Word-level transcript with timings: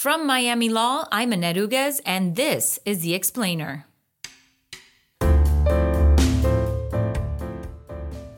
From 0.00 0.26
Miami 0.26 0.70
Law, 0.70 1.06
I'm 1.12 1.30
Annette 1.30 1.56
Uguez, 1.56 2.00
and 2.06 2.34
this 2.34 2.78
is 2.86 3.00
The 3.00 3.12
Explainer. 3.12 3.84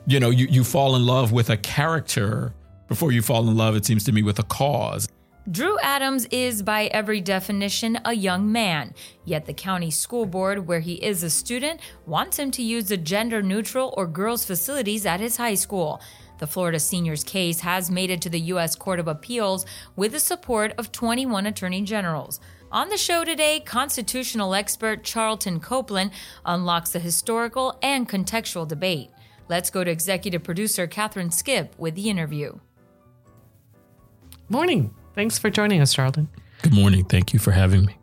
You 0.05 0.19
know, 0.19 0.29
you, 0.29 0.47
you 0.47 0.65
fall 0.65 0.97
in 0.97 1.05
love 1.05 1.31
with 1.31 1.49
a 1.49 1.55
character 1.55 2.53
before 2.89 3.13
you 3.13 3.21
fall 3.21 3.47
in 3.47 3.55
love, 3.55 3.77
it 3.77 3.85
seems 3.85 4.03
to 4.03 4.11
me, 4.11 4.23
with 4.23 4.39
a 4.39 4.43
cause. 4.43 5.07
Drew 5.49 5.79
Adams 5.79 6.25
is, 6.31 6.61
by 6.61 6.87
every 6.87 7.21
definition, 7.21 7.97
a 8.03 8.13
young 8.13 8.51
man. 8.51 8.93
Yet 9.23 9.45
the 9.45 9.53
county 9.53 9.89
school 9.89 10.25
board, 10.25 10.67
where 10.67 10.81
he 10.81 10.95
is 10.95 11.23
a 11.23 11.29
student, 11.29 11.79
wants 12.05 12.37
him 12.37 12.51
to 12.51 12.61
use 12.61 12.89
the 12.89 12.97
gender 12.97 13.41
neutral 13.41 13.93
or 13.95 14.05
girls' 14.05 14.43
facilities 14.43 15.05
at 15.05 15.21
his 15.21 15.37
high 15.37 15.55
school. 15.55 16.01
The 16.43 16.47
Florida 16.47 16.77
senior's 16.77 17.23
case 17.23 17.61
has 17.61 17.89
made 17.89 18.09
it 18.09 18.19
to 18.23 18.29
the 18.29 18.39
U.S. 18.51 18.75
Court 18.75 18.99
of 18.99 19.07
Appeals 19.07 19.65
with 19.95 20.11
the 20.11 20.19
support 20.19 20.73
of 20.77 20.91
21 20.91 21.45
attorney 21.45 21.83
generals. 21.83 22.41
On 22.69 22.89
the 22.89 22.97
show 22.97 23.23
today, 23.23 23.61
constitutional 23.61 24.53
expert 24.53 25.05
Charlton 25.05 25.61
Copeland 25.61 26.11
unlocks 26.43 26.89
the 26.89 26.99
historical 26.99 27.79
and 27.81 28.09
contextual 28.09 28.67
debate. 28.67 29.09
Let's 29.47 29.69
go 29.69 29.85
to 29.85 29.89
executive 29.89 30.43
producer 30.43 30.85
Catharine 30.85 31.29
Skipp 31.29 31.69
with 31.77 31.95
the 31.95 32.09
interview. 32.09 32.59
Morning. 34.49 34.93
Thanks 35.15 35.37
for 35.37 35.49
joining 35.49 35.79
us, 35.79 35.93
Charlton. 35.93 36.27
Good 36.61 36.73
morning. 36.73 37.05
Thank 37.05 37.31
you 37.31 37.39
for 37.39 37.51
having 37.51 37.85
me. 37.85 37.95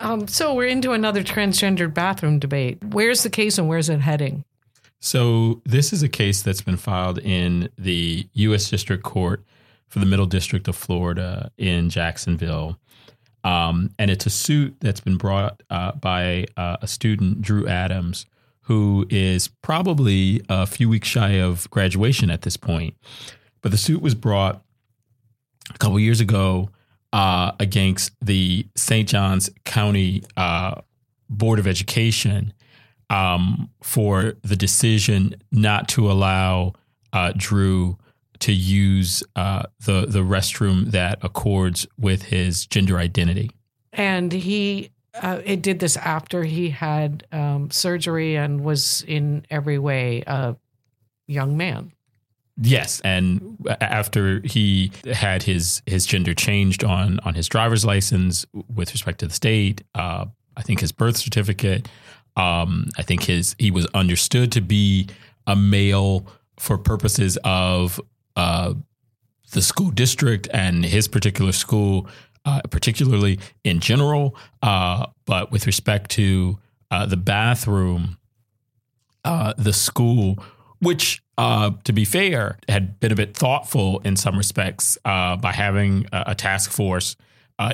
Um, 0.00 0.26
so 0.26 0.54
we're 0.54 0.68
into 0.68 0.92
another 0.92 1.22
transgendered 1.22 1.92
bathroom 1.92 2.38
debate. 2.38 2.82
Where's 2.82 3.24
the 3.24 3.28
case 3.28 3.58
and 3.58 3.68
where's 3.68 3.90
it 3.90 4.00
heading? 4.00 4.46
So 5.04 5.60
this 5.66 5.92
is 5.92 6.02
a 6.02 6.08
case 6.08 6.40
that's 6.40 6.62
been 6.62 6.78
filed 6.78 7.18
in 7.18 7.68
the 7.76 8.26
U.S. 8.32 8.70
District 8.70 9.02
Court 9.02 9.44
for 9.86 9.98
the 9.98 10.06
Middle 10.06 10.24
District 10.24 10.66
of 10.66 10.76
Florida 10.76 11.52
in 11.58 11.90
Jacksonville. 11.90 12.78
Um, 13.44 13.90
and 13.98 14.10
it's 14.10 14.24
a 14.24 14.30
suit 14.30 14.76
that's 14.80 15.00
been 15.00 15.18
brought 15.18 15.62
uh, 15.68 15.92
by 15.92 16.46
uh, 16.56 16.78
a 16.80 16.86
student, 16.86 17.42
Drew 17.42 17.68
Adams, 17.68 18.24
who 18.62 19.06
is 19.10 19.48
probably 19.48 20.40
a 20.48 20.66
few 20.66 20.88
weeks 20.88 21.08
shy 21.08 21.32
of 21.32 21.68
graduation 21.68 22.30
at 22.30 22.40
this 22.40 22.56
point. 22.56 22.94
But 23.60 23.72
the 23.72 23.78
suit 23.78 24.00
was 24.00 24.14
brought 24.14 24.64
a 25.68 25.76
couple 25.76 26.00
years 26.00 26.22
ago 26.22 26.70
uh, 27.12 27.52
against 27.60 28.12
the 28.22 28.66
St. 28.74 29.06
Johns 29.06 29.50
County 29.66 30.24
uh, 30.38 30.80
Board 31.28 31.58
of 31.58 31.66
Education 31.66 32.54
um, 33.10 33.70
for 33.82 34.34
the 34.42 34.56
decision 34.56 35.34
not 35.52 35.88
to 35.90 36.10
allow 36.10 36.72
uh, 37.12 37.32
Drew 37.36 37.98
to 38.40 38.52
use 38.52 39.22
uh, 39.36 39.62
the 39.84 40.06
the 40.06 40.20
restroom 40.20 40.90
that 40.90 41.18
accords 41.22 41.86
with 41.98 42.24
his 42.24 42.66
gender 42.66 42.98
identity. 42.98 43.50
And 43.92 44.32
he 44.32 44.90
uh, 45.14 45.40
it 45.44 45.62
did 45.62 45.78
this 45.78 45.96
after 45.96 46.44
he 46.44 46.70
had 46.70 47.26
um, 47.32 47.70
surgery 47.70 48.36
and 48.36 48.62
was 48.62 49.04
in 49.06 49.46
every 49.50 49.78
way 49.78 50.24
a 50.26 50.56
young 51.26 51.56
man. 51.56 51.92
Yes, 52.60 53.00
and 53.00 53.66
after 53.80 54.40
he 54.44 54.92
had 55.12 55.42
his 55.42 55.82
his 55.86 56.06
gender 56.06 56.34
changed 56.34 56.84
on 56.84 57.18
on 57.20 57.34
his 57.34 57.48
driver's 57.48 57.84
license 57.84 58.46
with 58.72 58.92
respect 58.92 59.20
to 59.20 59.26
the 59.26 59.34
state, 59.34 59.82
uh, 59.94 60.26
I 60.56 60.62
think 60.62 60.80
his 60.80 60.92
birth 60.92 61.16
certificate, 61.16 61.88
um, 62.36 62.88
I 62.98 63.02
think 63.02 63.24
his 63.24 63.54
he 63.58 63.70
was 63.70 63.86
understood 63.94 64.52
to 64.52 64.60
be 64.60 65.08
a 65.46 65.54
male 65.54 66.26
for 66.58 66.78
purposes 66.78 67.38
of 67.44 68.00
uh, 68.36 68.74
the 69.52 69.62
school 69.62 69.90
district 69.90 70.48
and 70.52 70.84
his 70.84 71.08
particular 71.08 71.52
school, 71.52 72.08
uh, 72.44 72.60
particularly 72.70 73.38
in 73.62 73.80
general. 73.80 74.36
Uh, 74.62 75.06
but 75.26 75.50
with 75.50 75.66
respect 75.66 76.10
to 76.12 76.58
uh, 76.90 77.06
the 77.06 77.16
bathroom, 77.16 78.18
uh, 79.24 79.54
the 79.56 79.72
school, 79.72 80.38
which 80.80 81.22
uh, 81.38 81.70
to 81.84 81.92
be 81.92 82.04
fair, 82.04 82.58
had 82.68 82.98
been 83.00 83.12
a 83.12 83.16
bit 83.16 83.36
thoughtful 83.36 84.00
in 84.00 84.16
some 84.16 84.36
respects 84.36 84.98
by 85.04 85.52
having 85.54 86.06
a, 86.12 86.24
a 86.28 86.34
task 86.34 86.70
force 86.70 87.16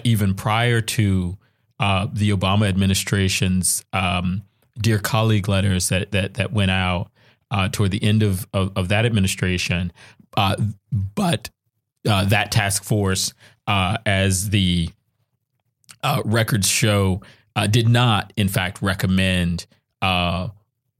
even 0.04 0.34
prior 0.34 0.80
to 0.80 1.36
the 1.78 2.30
Obama 2.30 2.68
administration's 2.68 3.84
um, 3.92 4.42
dear 4.80 4.98
colleague 4.98 5.48
letters 5.48 5.88
that 5.88 6.12
that 6.12 6.34
that 6.34 6.52
went 6.52 6.70
out 6.70 7.10
uh, 7.50 7.68
toward 7.70 7.90
the 7.90 8.02
end 8.02 8.22
of 8.22 8.46
of, 8.52 8.72
of 8.76 8.88
that 8.88 9.04
administration. 9.06 9.92
Uh, 10.36 10.56
but 10.92 11.50
that 12.04 12.50
task 12.50 12.84
force, 12.84 13.34
as 13.66 14.50
the 14.50 14.88
records 16.24 16.68
show, 16.68 17.20
did 17.70 17.88
not, 17.88 18.32
in 18.36 18.48
fact, 18.48 18.80
recommend 18.80 19.66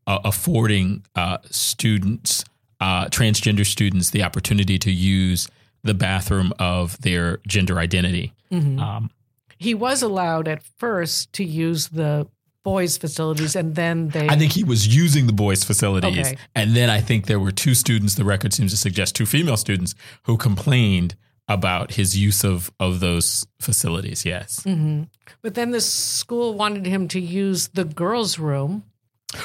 affording 0.07 1.03
students 1.51 2.45
uh, 2.81 3.07
transgender 3.09 3.67
students 3.67 4.11
the 4.11 4.23
opportunity 4.23 4.79
to 4.79 4.91
use 4.91 5.49
the 5.83 5.95
bathroom 5.95 6.53
of 6.59 7.01
their 7.03 7.39
gender 7.47 7.79
identity. 7.79 8.33
Mm-hmm. 8.51 8.79
Um, 8.79 9.11
he 9.59 9.75
was 9.75 10.03
allowed 10.03 10.49
at 10.49 10.63
first 10.63 11.33
to 11.35 11.45
use 11.45 11.89
the 11.89 12.27
boys' 12.63 12.97
facilities, 12.97 13.57
and 13.57 13.75
then 13.75 14.09
they. 14.09 14.29
I 14.29 14.37
think 14.37 14.53
he 14.53 14.65
was 14.65 14.95
using 14.95 15.27
the 15.27 15.33
boys' 15.33 15.65
facilities, 15.65 16.19
okay. 16.19 16.37
and 16.55 16.75
then 16.75 16.91
I 16.91 17.01
think 17.01 17.27
there 17.27 17.41
were 17.41 17.53
two 17.53 17.75
students. 17.75 18.15
The 18.15 18.25
record 18.25 18.53
seems 18.53 18.73
to 18.73 18.77
suggest 18.77 19.17
two 19.17 19.27
female 19.27 19.57
students 19.57 19.95
who 20.25 20.37
complained 20.37 21.17
about 21.49 21.93
his 21.93 22.17
use 22.17 22.45
of 22.45 22.71
of 22.79 23.01
those 23.01 23.47
facilities. 23.61 24.25
Yes, 24.25 24.61
mm-hmm. 24.61 25.05
but 25.43 25.55
then 25.55 25.71
the 25.71 25.81
school 25.81 26.55
wanted 26.55 26.87
him 26.87 27.09
to 27.09 27.21
use 27.21 27.69
the 27.69 27.85
girls' 27.85 28.39
room 28.39 28.85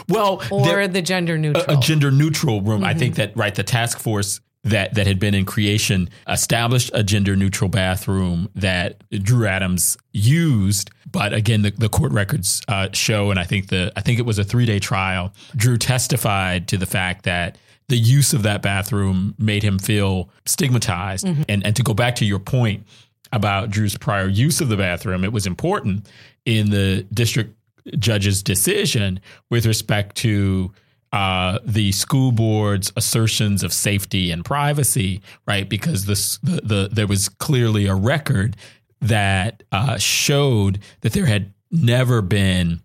well, 0.09 0.41
or 0.51 0.87
the 0.87 1.01
gender 1.01 1.37
neutral, 1.37 1.65
a, 1.67 1.77
a 1.77 1.81
gender 1.81 2.11
neutral 2.11 2.61
room. 2.61 2.81
Mm-hmm. 2.81 2.89
I 2.89 2.93
think 2.93 3.15
that 3.15 3.35
right, 3.37 3.53
the 3.53 3.63
task 3.63 3.99
force 3.99 4.41
that 4.65 4.95
that 4.95 5.05
had 5.05 5.19
been 5.19 5.35
in 5.35 5.45
creation 5.45 6.09
established 6.27 6.89
a 6.93 7.03
gender 7.03 7.35
neutral 7.35 7.69
bathroom 7.69 8.49
that 8.55 9.03
Drew 9.11 9.45
Adams 9.45 9.95
used. 10.11 10.89
But 11.09 11.33
again, 11.33 11.61
the, 11.61 11.71
the 11.71 11.87
court 11.87 12.11
records 12.11 12.61
uh, 12.67 12.89
show, 12.91 13.29
and 13.29 13.39
I 13.39 13.43
think 13.43 13.69
the 13.69 13.93
I 13.95 14.01
think 14.01 14.19
it 14.19 14.25
was 14.25 14.39
a 14.39 14.43
three 14.43 14.65
day 14.65 14.79
trial. 14.79 15.33
Drew 15.55 15.77
testified 15.77 16.67
to 16.69 16.77
the 16.77 16.87
fact 16.87 17.23
that 17.23 17.57
the 17.87 17.97
use 17.97 18.33
of 18.33 18.41
that 18.43 18.63
bathroom 18.63 19.35
made 19.37 19.61
him 19.61 19.77
feel 19.77 20.29
stigmatized. 20.45 21.27
Mm-hmm. 21.27 21.43
And 21.47 21.65
and 21.65 21.75
to 21.75 21.83
go 21.83 21.93
back 21.93 22.15
to 22.15 22.25
your 22.25 22.39
point 22.39 22.87
about 23.31 23.69
Drew's 23.69 23.97
prior 23.97 24.27
use 24.27 24.61
of 24.61 24.69
the 24.69 24.77
bathroom, 24.77 25.23
it 25.23 25.31
was 25.31 25.45
important 25.45 26.07
in 26.45 26.71
the 26.71 27.05
district 27.13 27.55
judge's 27.99 28.41
decision 28.41 29.19
with 29.51 29.67
respect 29.67 30.15
to 30.17 30.71
uh, 31.15 31.59
the 31.63 31.93
school 31.93 32.33
board's 32.33 32.91
assertions 32.97 33.63
of 33.63 33.71
safety 33.71 34.31
and 34.31 34.43
privacy, 34.43 35.21
right? 35.47 35.69
Because 35.69 36.07
this, 36.07 36.37
the, 36.39 36.59
the 36.61 36.89
there 36.91 37.07
was 37.07 37.29
clearly 37.29 37.85
a 37.87 37.95
record 37.95 38.57
that 38.99 39.63
uh, 39.71 39.97
showed 39.97 40.79
that 41.01 41.13
there 41.13 41.25
had 41.25 41.53
never 41.71 42.21
been 42.21 42.81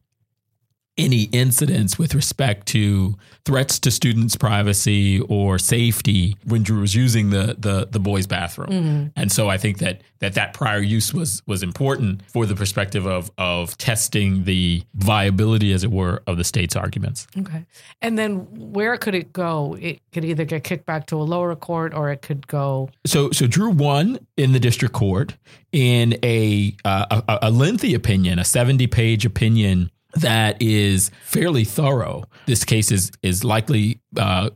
any 1.00 1.22
incidents 1.32 1.98
with 1.98 2.14
respect 2.14 2.66
to 2.68 3.16
threats 3.44 3.78
to 3.80 3.90
students' 3.90 4.36
privacy 4.36 5.20
or 5.20 5.58
safety 5.58 6.36
when 6.44 6.62
Drew 6.62 6.80
was 6.80 6.94
using 6.94 7.30
the 7.30 7.56
the, 7.58 7.88
the 7.90 7.98
boys' 7.98 8.26
bathroom. 8.26 8.68
Mm-hmm. 8.68 9.06
And 9.16 9.32
so 9.32 9.48
I 9.48 9.56
think 9.58 9.78
that, 9.78 10.02
that 10.18 10.34
that 10.34 10.52
prior 10.52 10.80
use 10.80 11.14
was 11.14 11.42
was 11.46 11.62
important 11.62 12.22
for 12.30 12.46
the 12.46 12.54
perspective 12.54 13.06
of 13.06 13.30
of 13.38 13.76
testing 13.78 14.44
the 14.44 14.82
viability, 14.94 15.72
as 15.72 15.82
it 15.82 15.90
were, 15.90 16.22
of 16.26 16.36
the 16.36 16.44
state's 16.44 16.76
arguments. 16.76 17.26
Okay, 17.38 17.64
and 18.02 18.18
then 18.18 18.46
where 18.72 18.96
could 18.98 19.14
it 19.14 19.32
go? 19.32 19.76
It 19.80 20.00
could 20.12 20.24
either 20.24 20.44
get 20.44 20.64
kicked 20.64 20.86
back 20.86 21.06
to 21.06 21.16
a 21.16 21.24
lower 21.24 21.56
court, 21.56 21.94
or 21.94 22.10
it 22.10 22.22
could 22.22 22.46
go. 22.46 22.90
So 23.06 23.30
so 23.30 23.46
Drew 23.46 23.70
won 23.70 24.18
in 24.36 24.52
the 24.52 24.60
district 24.60 24.94
court 24.94 25.36
in 25.72 26.18
a 26.22 26.76
uh, 26.84 27.22
a, 27.26 27.38
a 27.42 27.50
lengthy 27.50 27.94
opinion, 27.94 28.38
a 28.38 28.44
seventy 28.44 28.86
page 28.86 29.24
opinion 29.24 29.90
that 30.14 30.60
is 30.60 31.10
fairly 31.22 31.64
thorough. 31.64 32.24
This 32.46 32.64
case 32.64 32.90
is 32.90 33.10
is 33.22 33.44
likely 33.44 34.00
uh, 34.16 34.50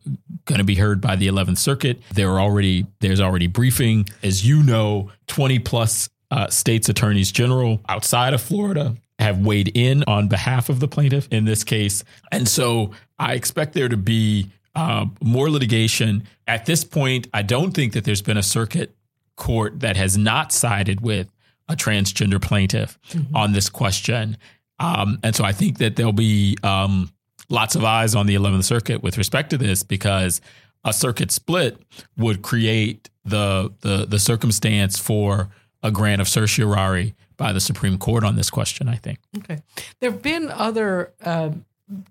going 0.44 0.58
to 0.58 0.64
be 0.64 0.74
heard 0.74 1.00
by 1.00 1.16
the 1.16 1.28
11th 1.28 1.58
Circuit. 1.58 2.00
There 2.12 2.30
are 2.30 2.40
already 2.40 2.86
there's 3.00 3.20
already 3.20 3.46
briefing, 3.46 4.08
as 4.22 4.46
you 4.46 4.62
know, 4.62 5.10
20 5.28 5.58
plus 5.60 6.08
uh, 6.30 6.48
states 6.48 6.88
attorneys 6.88 7.30
general 7.30 7.80
outside 7.88 8.34
of 8.34 8.40
Florida 8.40 8.96
have 9.18 9.38
weighed 9.38 9.70
in 9.74 10.02
on 10.08 10.28
behalf 10.28 10.68
of 10.68 10.80
the 10.80 10.88
plaintiff 10.88 11.28
in 11.30 11.44
this 11.44 11.62
case, 11.62 12.02
and 12.32 12.48
so 12.48 12.90
I 13.18 13.34
expect 13.34 13.72
there 13.74 13.88
to 13.88 13.96
be 13.96 14.50
uh, 14.74 15.06
more 15.22 15.50
litigation. 15.50 16.24
At 16.48 16.66
this 16.66 16.84
point, 16.84 17.28
I 17.32 17.42
don't 17.42 17.72
think 17.72 17.92
that 17.92 18.04
there's 18.04 18.22
been 18.22 18.36
a 18.36 18.42
circuit 18.42 18.94
court 19.36 19.80
that 19.80 19.96
has 19.96 20.18
not 20.18 20.52
sided 20.52 21.00
with 21.00 21.28
a 21.68 21.76
transgender 21.76 22.40
plaintiff 22.40 22.98
mm-hmm. 23.08 23.34
on 23.34 23.52
this 23.52 23.68
question. 23.68 24.36
Um, 24.78 25.18
and 25.22 25.34
so 25.34 25.44
I 25.44 25.52
think 25.52 25.78
that 25.78 25.96
there'll 25.96 26.12
be 26.12 26.56
um, 26.62 27.10
lots 27.48 27.76
of 27.76 27.84
eyes 27.84 28.14
on 28.14 28.26
the 28.26 28.34
11th 28.34 28.64
Circuit 28.64 29.02
with 29.02 29.16
respect 29.18 29.50
to 29.50 29.58
this 29.58 29.82
because 29.82 30.40
a 30.84 30.92
circuit 30.92 31.30
split 31.30 31.78
would 32.16 32.42
create 32.42 33.10
the 33.24 33.72
the, 33.80 34.04
the 34.06 34.18
circumstance 34.18 34.98
for 34.98 35.48
a 35.82 35.90
grant 35.90 36.20
of 36.20 36.28
certiorari 36.28 37.14
by 37.36 37.52
the 37.52 37.60
Supreme 37.60 37.98
Court 37.98 38.24
on 38.24 38.36
this 38.36 38.50
question. 38.50 38.88
I 38.88 38.96
think. 38.96 39.18
Okay, 39.38 39.60
there 40.00 40.10
have 40.10 40.22
been 40.22 40.50
other 40.50 41.12
uh, 41.24 41.50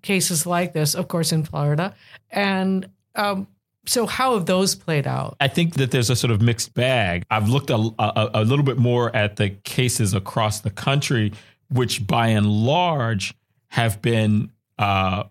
cases 0.01 0.45
like 0.45 0.73
this, 0.73 0.95
of 0.95 1.07
course, 1.07 1.31
in 1.31 1.43
Florida, 1.43 1.93
and 2.31 2.89
um, 3.15 3.47
so 3.85 4.07
how 4.07 4.33
have 4.33 4.45
those 4.45 4.75
played 4.75 5.07
out? 5.07 5.35
I 5.39 5.47
think 5.47 5.75
that 5.75 5.91
there's 5.91 6.09
a 6.09 6.15
sort 6.15 6.31
of 6.31 6.41
mixed 6.41 6.73
bag. 6.73 7.25
I've 7.29 7.49
looked 7.49 7.69
a, 7.69 7.75
a, 7.99 8.29
a 8.35 8.43
little 8.43 8.65
bit 8.65 8.77
more 8.77 9.15
at 9.15 9.35
the 9.35 9.49
cases 9.49 10.13
across 10.13 10.61
the 10.61 10.69
country, 10.69 11.33
which 11.69 12.05
by 12.05 12.27
and 12.27 12.47
large 12.47 13.33
have 13.69 14.01
been 14.01 14.51
uh, 14.77 15.23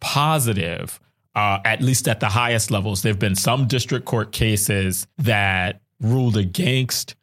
positive. 0.00 1.00
Uh, 1.34 1.60
at 1.64 1.80
least 1.80 2.08
at 2.08 2.20
the 2.20 2.28
highest 2.28 2.70
levels, 2.70 3.02
there 3.02 3.12
have 3.12 3.18
been 3.18 3.36
some 3.36 3.68
district 3.68 4.04
court 4.04 4.32
cases 4.32 5.06
that 5.18 5.80
ruled 6.00 6.36
against 6.36 7.14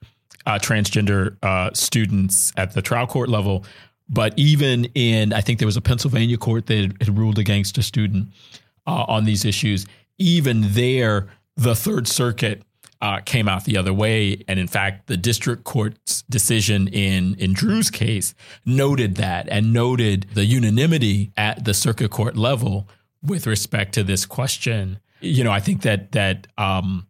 uh, 0.46 0.58
transgender 0.58 1.36
uh, 1.44 1.70
students 1.74 2.54
at 2.56 2.74
the 2.74 2.82
trial 2.82 3.06
court 3.06 3.28
level. 3.28 3.66
But 4.10 4.34
even 4.38 4.86
in, 4.96 5.34
I 5.34 5.42
think 5.42 5.60
there 5.60 5.66
was 5.66 5.76
a 5.76 5.82
Pennsylvania 5.82 6.38
court 6.38 6.68
that 6.68 6.94
had 7.02 7.18
ruled 7.18 7.38
against 7.38 7.78
a 7.78 7.84
student 7.84 8.30
uh, 8.86 9.06
on 9.08 9.26
these 9.26 9.44
issues. 9.44 9.86
Even 10.18 10.64
there, 10.74 11.28
the 11.58 11.76
Third 11.76 12.08
Circuit 12.08 12.64
uh, 13.02 13.20
came 13.22 13.48
out 13.48 13.66
the 13.66 13.78
other 13.78 13.94
way, 13.94 14.44
and 14.48 14.60
in 14.60 14.68
fact, 14.68 15.08
the 15.08 15.18
district 15.18 15.64
court's 15.64 16.24
decision 16.24 16.88
in 16.88 17.36
in 17.36 17.54
Drew's 17.54 17.90
case 17.92 18.34
noted 18.66 19.16
that 19.16 19.48
and 19.50 19.72
noted 19.72 20.28
the 20.34 20.46
unanimity 20.46 21.32
at 21.38 21.66
the 21.66 21.74
circuit 21.74 22.12
court 22.12 22.36
level 22.36 22.88
with 23.22 23.46
respect 23.48 23.94
to 23.94 24.04
this 24.04 24.26
question. 24.26 25.00
You 25.22 25.44
know, 25.44 25.52
I 25.52 25.60
think 25.60 25.82
that 25.84 26.12
that 26.14 26.48
um, 26.58 27.08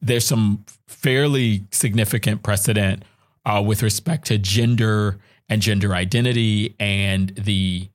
there's 0.00 0.26
some 0.26 0.64
fairly 0.86 1.66
significant 1.70 2.42
precedent 2.42 3.04
uh, 3.44 3.62
with 3.64 3.82
respect 3.82 4.26
to 4.26 4.38
gender 4.38 5.18
and 5.48 5.60
gender 5.60 5.94
identity 5.94 6.74
and 6.78 7.30
the 7.30 7.88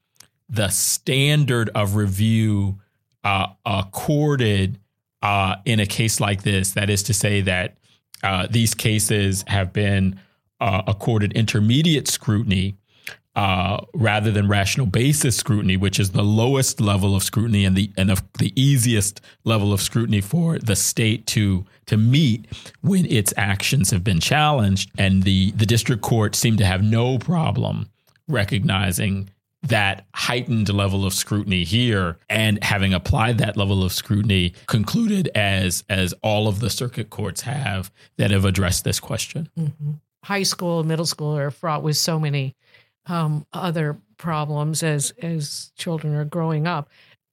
the 0.49 0.69
standard 0.69 1.69
of 1.75 1.95
review 1.95 2.79
uh, 3.23 3.47
accorded 3.65 4.79
uh, 5.21 5.55
in 5.65 5.79
a 5.79 5.85
case 5.85 6.19
like 6.19 6.43
this. 6.43 6.71
That 6.71 6.89
is 6.89 7.03
to 7.03 7.13
say 7.13 7.41
that 7.41 7.77
uh, 8.23 8.47
these 8.49 8.73
cases 8.73 9.43
have 9.47 9.73
been 9.73 10.19
uh, 10.59 10.83
accorded 10.87 11.33
intermediate 11.33 12.07
scrutiny 12.07 12.75
uh, 13.35 13.85
rather 13.93 14.31
than 14.31 14.49
rational 14.49 14.85
basis 14.85 15.37
scrutiny, 15.37 15.77
which 15.77 15.99
is 15.99 16.11
the 16.11 16.23
lowest 16.23 16.81
level 16.81 17.15
of 17.15 17.23
scrutiny 17.23 17.63
and 17.63 17.75
the 17.75 17.91
and 17.95 18.11
of 18.11 18.21
the 18.39 18.51
easiest 18.59 19.21
level 19.45 19.71
of 19.71 19.81
scrutiny 19.81 20.19
for 20.19 20.59
the 20.59 20.75
state 20.75 21.25
to 21.27 21.65
to 21.85 21.95
meet 21.95 22.47
when 22.81 23.05
its 23.05 23.33
actions 23.37 23.91
have 23.91 24.03
been 24.03 24.19
challenged. 24.19 24.91
And 24.97 25.23
the 25.23 25.51
the 25.51 25.65
district 25.65 26.01
court 26.01 26.35
seemed 26.35 26.57
to 26.57 26.65
have 26.65 26.83
no 26.83 27.17
problem 27.17 27.89
recognizing 28.27 29.29
that 29.61 30.05
heightened 30.15 30.69
level 30.73 31.05
of 31.05 31.13
scrutiny 31.13 31.63
here 31.63 32.17
and 32.29 32.63
having 32.63 32.93
applied 32.93 33.37
that 33.39 33.57
level 33.57 33.83
of 33.83 33.91
scrutiny 33.91 34.53
concluded 34.67 35.29
as 35.35 35.83
as 35.89 36.13
all 36.23 36.47
of 36.47 36.59
the 36.59 36.69
circuit 36.69 37.09
courts 37.09 37.41
have 37.41 37.91
that 38.17 38.31
have 38.31 38.45
addressed 38.45 38.83
this 38.83 38.99
question 38.99 39.49
mm-hmm. 39.57 39.91
high 40.23 40.43
school 40.43 40.83
middle 40.83 41.05
school 41.05 41.37
are 41.37 41.51
fraught 41.51 41.83
with 41.83 41.97
so 41.97 42.19
many 42.19 42.55
um, 43.09 43.45
other 43.53 43.97
problems 44.17 44.83
as 44.83 45.11
as 45.21 45.71
children 45.75 46.15
are 46.15 46.25
growing 46.25 46.67
up. 46.67 46.89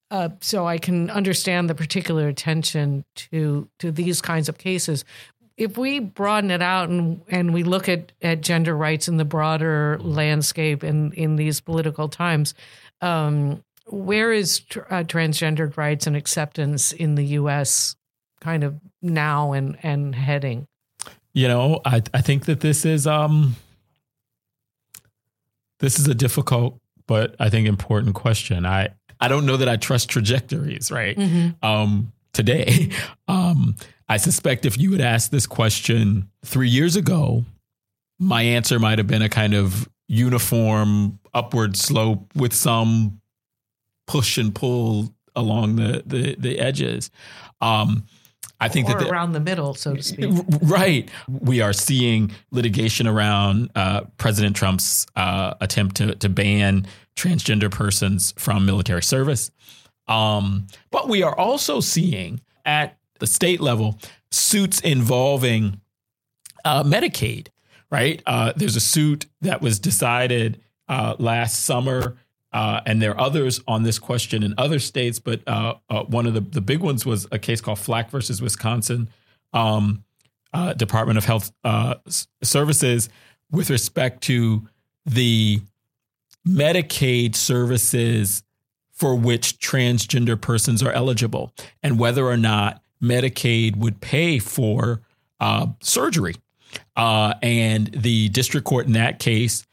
Uh, 0.08 0.28
so 0.40 0.66
I 0.66 0.78
can 0.78 1.10
understand 1.10 1.68
the 1.68 1.74
particular 1.74 2.28
attention 2.28 3.04
to 3.16 3.68
to 3.80 3.92
these 3.92 4.22
kinds 4.22 4.48
of 4.48 4.58
cases. 4.58 5.04
If 5.56 5.78
we 5.78 6.00
broaden 6.00 6.50
it 6.50 6.62
out 6.62 6.88
and 6.88 7.22
and 7.28 7.54
we 7.54 7.62
look 7.62 7.88
at, 7.88 8.12
at 8.20 8.42
gender 8.42 8.76
rights 8.76 9.08
in 9.08 9.16
the 9.16 9.24
broader 9.24 9.98
landscape 10.00 10.84
in 10.84 11.12
in 11.12 11.36
these 11.36 11.60
political 11.60 12.08
times, 12.08 12.54
um, 13.00 13.62
where 13.86 14.32
is 14.32 14.60
tr- 14.60 14.80
uh, 14.90 15.02
transgendered 15.04 15.76
rights 15.76 16.06
and 16.06 16.16
acceptance 16.16 16.92
in 16.92 17.14
the 17.14 17.24
U.S. 17.24 17.96
kind 18.40 18.64
of 18.64 18.74
now 19.00 19.52
and 19.52 19.78
and 19.82 20.14
heading? 20.14 20.66
You 21.32 21.48
know, 21.48 21.80
I 21.84 22.02
I 22.12 22.20
think 22.20 22.44
that 22.46 22.60
this 22.60 22.84
is 22.84 23.06
um 23.06 23.56
this 25.78 25.98
is 25.98 26.06
a 26.06 26.14
difficult 26.14 26.80
but 27.06 27.36
I 27.38 27.48
think 27.48 27.66
important 27.66 28.14
question. 28.14 28.66
I 28.66 28.90
I 29.20 29.28
don't 29.28 29.46
know 29.46 29.56
that 29.56 29.68
I 29.68 29.76
trust 29.76 30.10
trajectories, 30.10 30.90
right? 30.90 31.16
Mm-hmm. 31.16 31.64
Um, 31.64 32.12
today, 32.32 32.90
um, 33.28 33.76
I 34.08 34.16
suspect 34.18 34.64
if 34.64 34.78
you 34.78 34.92
had 34.92 35.00
asked 35.00 35.30
this 35.30 35.46
question 35.46 36.30
three 36.44 36.68
years 36.68 36.96
ago, 36.96 37.44
my 38.18 38.42
answer 38.42 38.78
might 38.78 38.98
have 38.98 39.06
been 39.06 39.22
a 39.22 39.28
kind 39.28 39.54
of 39.54 39.88
uniform 40.08 41.18
upward 41.34 41.76
slope 41.76 42.30
with 42.34 42.52
some 42.52 43.20
push 44.06 44.38
and 44.38 44.54
pull 44.54 45.12
along 45.34 45.76
the 45.76 46.02
the, 46.06 46.36
the 46.38 46.58
edges. 46.58 47.10
Um, 47.60 48.06
I 48.58 48.68
think 48.68 48.88
or 48.88 48.94
that 48.94 49.04
the, 49.04 49.10
around 49.10 49.32
the 49.32 49.40
middle, 49.40 49.74
so 49.74 49.96
to 49.96 50.02
speak. 50.02 50.30
Right. 50.62 51.10
We 51.28 51.60
are 51.60 51.74
seeing 51.74 52.32
litigation 52.50 53.06
around 53.06 53.70
uh, 53.74 54.02
President 54.16 54.56
Trump's 54.56 55.06
uh, 55.14 55.54
attempt 55.60 55.96
to, 55.96 56.14
to 56.14 56.28
ban 56.30 56.86
transgender 57.16 57.70
persons 57.70 58.32
from 58.38 58.64
military 58.64 59.02
service. 59.02 59.50
Um, 60.08 60.68
but 60.90 61.08
we 61.08 61.22
are 61.22 61.36
also 61.36 61.80
seeing 61.80 62.40
at 62.64 62.95
the 63.18 63.26
state 63.26 63.60
level 63.60 63.98
suits 64.30 64.80
involving 64.80 65.80
uh, 66.64 66.82
Medicaid, 66.82 67.48
right? 67.90 68.22
Uh, 68.26 68.52
there's 68.56 68.76
a 68.76 68.80
suit 68.80 69.26
that 69.40 69.62
was 69.62 69.78
decided 69.78 70.60
uh, 70.88 71.14
last 71.18 71.64
summer 71.64 72.16
uh, 72.52 72.80
and 72.86 73.02
there 73.02 73.10
are 73.10 73.20
others 73.20 73.60
on 73.68 73.82
this 73.82 73.98
question 73.98 74.42
in 74.42 74.54
other 74.56 74.78
states, 74.78 75.18
but 75.18 75.42
uh, 75.46 75.74
uh, 75.90 76.04
one 76.04 76.26
of 76.26 76.32
the, 76.32 76.40
the 76.40 76.60
big 76.60 76.80
ones 76.80 77.04
was 77.04 77.26
a 77.30 77.38
case 77.38 77.60
called 77.60 77.78
Flack 77.78 78.10
versus 78.10 78.40
Wisconsin 78.40 79.08
um, 79.52 80.04
Department 80.76 81.18
of 81.18 81.24
Health 81.26 81.52
Services 82.42 83.10
with 83.50 83.68
respect 83.68 84.22
to 84.22 84.66
the 85.04 85.60
Medicaid 86.46 87.34
services 87.34 88.42
for 88.92 89.14
which 89.14 89.58
transgender 89.58 90.40
persons 90.40 90.82
are 90.82 90.92
eligible 90.92 91.52
and 91.82 91.98
whether 91.98 92.26
or 92.26 92.36
not 92.36 92.80
Medicaid 93.02 93.76
would 93.76 94.00
pay 94.00 94.38
for 94.38 95.02
uh, 95.40 95.66
surgery. 95.80 96.34
and 96.96 97.86
the 97.88 98.28
district 98.30 98.66
court 98.66 98.86
in 98.86 98.92
that 98.92 99.18
case 99.18 99.66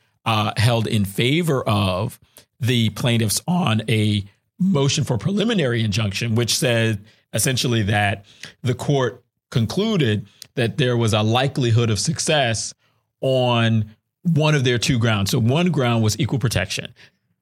held 0.58 0.88
in 0.88 1.06
favor 1.06 1.68
of 1.68 2.20
the 2.60 2.90
plaintiffs 2.92 3.42
on 3.48 3.82
a 3.90 4.24
motion 4.60 5.04
for 5.04 5.18
preliminary 5.18 5.84
injunction, 5.84 6.36
which 6.36 6.58
said 6.58 7.04
essentially 7.34 7.84
that 7.84 8.26
the 8.62 8.74
court 8.74 9.24
concluded 9.52 10.28
that 10.56 10.78
there 10.78 10.96
was 10.96 11.14
a 11.14 11.22
likelihood 11.22 11.90
of 11.90 12.00
success 12.00 12.74
on 13.22 13.86
one 14.22 14.56
of 14.56 14.64
their 14.64 14.78
two 14.78 14.98
grounds. 14.98 15.32
So 15.32 15.40
one 15.40 15.72
ground 15.72 16.04
was 16.04 16.18
equal 16.20 16.40
protection. 16.40 16.94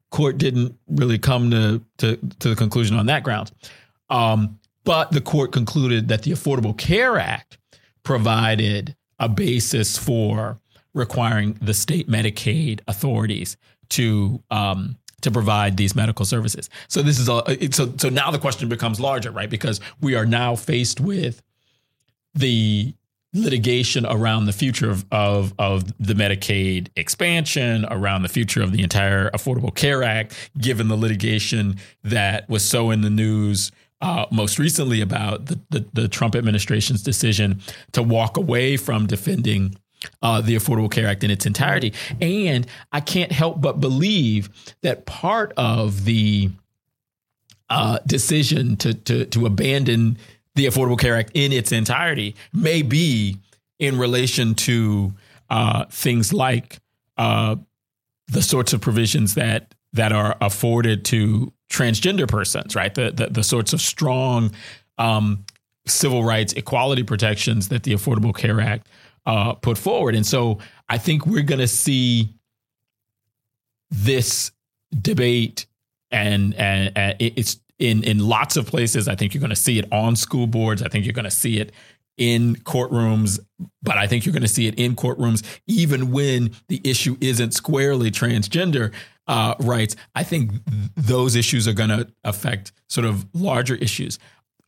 Court 0.09 0.37
didn't 0.37 0.75
really 0.87 1.17
come 1.17 1.51
to 1.51 1.81
to, 1.99 2.17
to 2.39 2.49
the 2.49 2.55
conclusion 2.55 2.97
on 2.97 3.05
that 3.05 3.23
ground. 3.23 3.51
Um, 4.09 4.59
but 4.83 5.11
the 5.11 5.21
court 5.21 5.51
concluded 5.51 6.07
that 6.07 6.23
the 6.23 6.31
Affordable 6.31 6.77
Care 6.77 7.17
Act 7.17 7.57
provided 8.03 8.95
a 9.19 9.29
basis 9.29 9.97
for 9.97 10.59
requiring 10.93 11.53
the 11.61 11.73
state 11.73 12.09
Medicaid 12.09 12.81
authorities 12.87 13.57
to 13.89 14.41
um, 14.49 14.97
to 15.21 15.29
provide 15.29 15.77
these 15.77 15.95
medical 15.95 16.25
services. 16.25 16.69
So 16.87 17.01
this 17.01 17.19
is 17.19 17.29
a 17.29 17.71
so 17.71 17.93
so 17.97 18.09
now 18.09 18.31
the 18.31 18.39
question 18.39 18.69
becomes 18.69 18.99
larger, 18.99 19.31
right? 19.31 19.49
Because 19.49 19.79
we 20.01 20.15
are 20.15 20.25
now 20.25 20.55
faced 20.55 20.99
with 20.99 21.41
the 22.33 22.95
litigation 23.33 24.05
around 24.05 24.45
the 24.45 24.53
future 24.53 24.89
of, 24.89 25.05
of, 25.11 25.53
of 25.57 25.87
the 25.99 26.13
Medicaid 26.13 26.89
expansion, 26.97 27.85
around 27.89 28.23
the 28.23 28.29
future 28.29 28.61
of 28.61 28.73
the 28.73 28.83
entire 28.83 29.29
Affordable 29.31 29.73
Care 29.73 30.03
Act, 30.03 30.51
given 30.57 30.89
the 30.89 30.97
litigation 30.97 31.77
that 32.03 32.49
was 32.49 32.67
so 32.67 32.91
in 32.91 33.01
the 33.01 33.09
news 33.09 33.71
uh, 34.01 34.25
most 34.31 34.59
recently 34.59 35.01
about 35.01 35.45
the, 35.45 35.59
the, 35.69 35.85
the 35.93 36.07
Trump 36.07 36.35
administration's 36.35 37.03
decision 37.03 37.61
to 37.91 38.01
walk 38.01 38.37
away 38.37 38.77
from 38.77 39.07
defending 39.07 39.75
uh, 40.21 40.41
the 40.41 40.55
Affordable 40.55 40.91
Care 40.91 41.07
Act 41.07 41.23
in 41.23 41.31
its 41.31 41.45
entirety. 41.45 41.93
And 42.19 42.65
I 42.91 43.01
can't 43.01 43.31
help 43.31 43.61
but 43.61 43.79
believe 43.79 44.49
that 44.81 45.05
part 45.05 45.53
of 45.57 46.05
the 46.05 46.49
uh, 47.69 47.99
decision 48.05 48.75
to, 48.77 48.93
to, 48.93 49.25
to 49.25 49.45
abandon 49.45 50.17
the 50.55 50.65
Affordable 50.65 50.99
Care 50.99 51.15
Act 51.15 51.31
in 51.33 51.51
its 51.51 51.71
entirety 51.71 52.35
may 52.51 52.81
be 52.81 53.37
in 53.79 53.97
relation 53.97 54.55
to 54.55 55.13
uh, 55.49 55.85
things 55.85 56.33
like 56.33 56.79
uh, 57.17 57.55
the 58.27 58.41
sorts 58.41 58.73
of 58.73 58.81
provisions 58.81 59.35
that 59.35 59.73
that 59.93 60.11
are 60.11 60.37
afforded 60.41 61.05
to 61.05 61.51
transgender 61.69 62.27
persons, 62.27 62.75
right? 62.75 62.93
The 62.93 63.11
the, 63.11 63.27
the 63.27 63.43
sorts 63.43 63.73
of 63.73 63.81
strong 63.81 64.51
um, 64.97 65.45
civil 65.87 66.23
rights 66.23 66.53
equality 66.53 67.03
protections 67.03 67.69
that 67.69 67.83
the 67.83 67.93
Affordable 67.93 68.35
Care 68.35 68.61
Act 68.61 68.87
uh, 69.25 69.53
put 69.53 69.77
forward. 69.77 70.15
And 70.15 70.25
so 70.25 70.59
I 70.89 70.97
think 70.97 71.25
we're 71.25 71.43
going 71.43 71.59
to 71.59 71.67
see 71.67 72.33
this 73.89 74.51
debate 74.99 75.65
and, 76.11 76.53
and, 76.55 76.91
and 76.95 77.15
it's 77.19 77.59
in 77.79 78.03
in 78.03 78.19
lots 78.19 78.57
of 78.57 78.67
places. 78.67 79.07
I 79.07 79.15
think 79.15 79.33
you're 79.33 79.41
going 79.41 79.49
to 79.49 79.55
see 79.55 79.79
it 79.79 79.91
on 79.91 80.15
school 80.15 80.47
boards. 80.47 80.83
I 80.83 80.87
think 80.87 81.05
you're 81.05 81.13
going 81.13 81.25
to 81.25 81.31
see 81.31 81.59
it 81.59 81.71
in 82.17 82.55
courtrooms, 82.57 83.39
but 83.81 83.97
I 83.97 84.05
think 84.05 84.25
you're 84.25 84.33
going 84.33 84.43
to 84.43 84.47
see 84.47 84.67
it 84.67 84.75
in 84.75 84.95
courtrooms 84.95 85.43
even 85.65 86.11
when 86.11 86.51
the 86.67 86.79
issue 86.83 87.17
isn't 87.19 87.53
squarely 87.53 88.11
transgender 88.11 88.91
uh, 89.27 89.55
rights. 89.59 89.95
I 90.15 90.23
think 90.23 90.51
th- 90.51 90.89
those 90.95 91.35
issues 91.35 91.67
are 91.67 91.73
going 91.73 91.89
to 91.89 92.07
affect 92.23 92.71
sort 92.89 93.05
of 93.05 93.25
larger 93.33 93.75
issues 93.75 94.19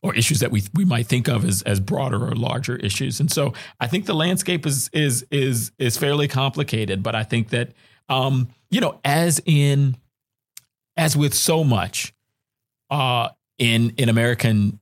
or 0.02 0.14
issues 0.14 0.40
that 0.40 0.50
we 0.50 0.62
we 0.74 0.84
might 0.84 1.06
think 1.06 1.28
of 1.28 1.44
as 1.44 1.62
as 1.62 1.80
broader 1.80 2.22
or 2.22 2.34
larger 2.34 2.76
issues. 2.76 3.20
And 3.20 3.30
so 3.30 3.54
I 3.80 3.86
think 3.86 4.06
the 4.06 4.14
landscape 4.14 4.66
is 4.66 4.90
is 4.92 5.26
is 5.30 5.72
is 5.78 5.96
fairly 5.96 6.28
complicated, 6.28 7.02
but 7.02 7.14
I 7.14 7.24
think 7.24 7.48
that 7.50 7.72
um, 8.08 8.48
you 8.70 8.80
know, 8.80 9.00
as 9.04 9.40
in 9.46 9.96
as 10.96 11.16
with 11.16 11.34
so 11.34 11.64
much 11.64 12.12
uh, 12.90 13.30
in 13.58 13.94
in 13.96 14.08
American 14.08 14.78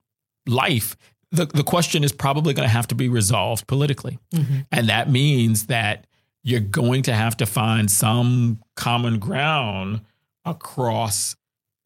life, 0.47 0.97
the, 1.31 1.47
the 1.47 1.65
question 1.65 2.05
is 2.05 2.13
probably 2.13 2.53
going 2.53 2.69
to 2.69 2.73
have 2.73 2.89
to 2.89 2.95
be 2.95 3.09
resolved 3.09 3.67
politically. 3.67 4.19
Mm-hmm. 4.35 4.61
And 4.71 4.89
that 4.89 5.09
means 5.09 5.67
that 5.67 6.07
you're 6.43 6.61
going 6.61 7.03
to 7.03 7.15
have 7.15 7.37
to 7.39 7.47
find 7.47 7.91
some 7.91 8.61
common 8.77 9.19
ground 9.19 10.01
across 10.45 11.37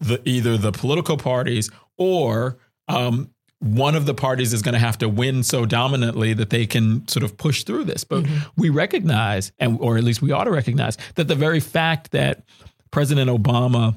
the 0.00 0.20
either 0.24 0.56
the 0.56 0.72
political 0.72 1.16
parties 1.16 1.70
or 1.96 2.58
um, 2.88 3.30
one 3.58 3.94
of 3.94 4.06
the 4.06 4.14
parties 4.14 4.52
is 4.52 4.62
going 4.62 4.74
to 4.74 4.78
have 4.78 4.98
to 4.98 5.08
win 5.08 5.42
so 5.42 5.64
dominantly 5.64 6.34
that 6.34 6.50
they 6.50 6.66
can 6.66 7.06
sort 7.08 7.24
of 7.24 7.36
push 7.36 7.64
through 7.64 7.84
this. 7.84 8.04
But 8.04 8.24
mm-hmm. 8.24 8.48
we 8.56 8.68
recognize, 8.68 9.52
and 9.58 9.78
or 9.80 9.96
at 9.96 10.04
least 10.04 10.22
we 10.22 10.32
ought 10.32 10.44
to 10.44 10.50
recognize, 10.50 10.98
that 11.14 11.28
the 11.28 11.34
very 11.34 11.60
fact 11.60 12.10
that 12.10 12.44
President 12.90 13.30
Obama 13.30 13.96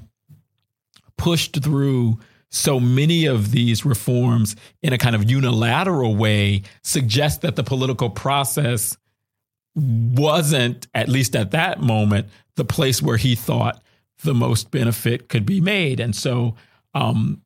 pushed 1.18 1.62
through 1.62 2.20
so 2.50 2.80
many 2.80 3.26
of 3.26 3.52
these 3.52 3.86
reforms 3.86 4.56
in 4.82 4.94
a 4.94 4.98
kind 4.98 5.16
of 5.16 5.30
unilateral 5.30 6.16
way 6.16 6.64
suggests 6.82 7.40
that 7.40 7.56
the 7.56 7.64
political 7.64 8.10
process 8.10 8.98
wasn't, 9.76 10.88
at 10.94 11.10
least 11.10 11.36
at 11.36 11.52
that 11.52 11.82
moment, 11.82 12.28
the 12.56 12.66
place 12.66 13.02
where 13.02 13.18
he 13.18 13.36
thought 13.36 13.82
the 14.24 14.34
most 14.34 14.72
benefit 14.72 15.30
could 15.30 15.46
be 15.46 15.62
made. 15.62 16.00
And 16.00 16.16
so 16.16 16.56
um, 16.94 17.42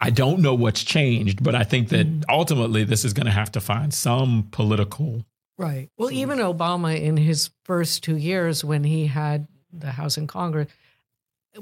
I 0.00 0.10
don't 0.10 0.40
know 0.40 0.54
what's 0.54 0.84
changed, 0.84 1.42
but 1.42 1.54
I 1.54 1.64
think 1.64 1.88
that 1.88 2.06
mm. 2.06 2.24
ultimately 2.28 2.84
this 2.84 3.04
is 3.04 3.12
going 3.12 3.26
to 3.26 3.32
have 3.32 3.52
to 3.52 3.60
find 3.60 3.92
some 3.94 4.48
political. 4.50 5.24
Right. 5.58 5.88
Well, 5.96 6.10
even 6.10 6.38
Obama 6.38 7.00
in 7.00 7.16
his 7.16 7.50
first 7.64 8.02
two 8.02 8.16
years 8.16 8.62
when 8.62 8.84
he 8.84 9.06
had 9.06 9.46
the 9.72 9.92
House 9.92 10.16
and 10.16 10.28
Congress, 10.28 10.68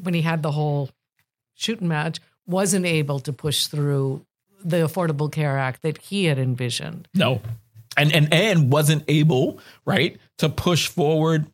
when 0.02 0.14
he 0.14 0.22
had 0.22 0.42
the 0.42 0.50
whole 0.50 0.90
shooting 1.54 1.88
match, 1.88 2.18
wasn't 2.46 2.86
able 2.86 3.20
to 3.20 3.32
push 3.32 3.66
through 3.66 4.26
the 4.64 4.78
Affordable 4.78 5.30
Care 5.30 5.58
Act 5.58 5.82
that 5.82 5.98
he 5.98 6.24
had 6.24 6.38
envisioned. 6.38 7.06
No. 7.14 7.40
And 7.96 8.12
and 8.12 8.32
and 8.32 8.72
wasn't 8.72 9.04
able, 9.08 9.60
right, 9.84 10.18
to 10.38 10.48
push 10.48 10.88
forward 10.88 11.46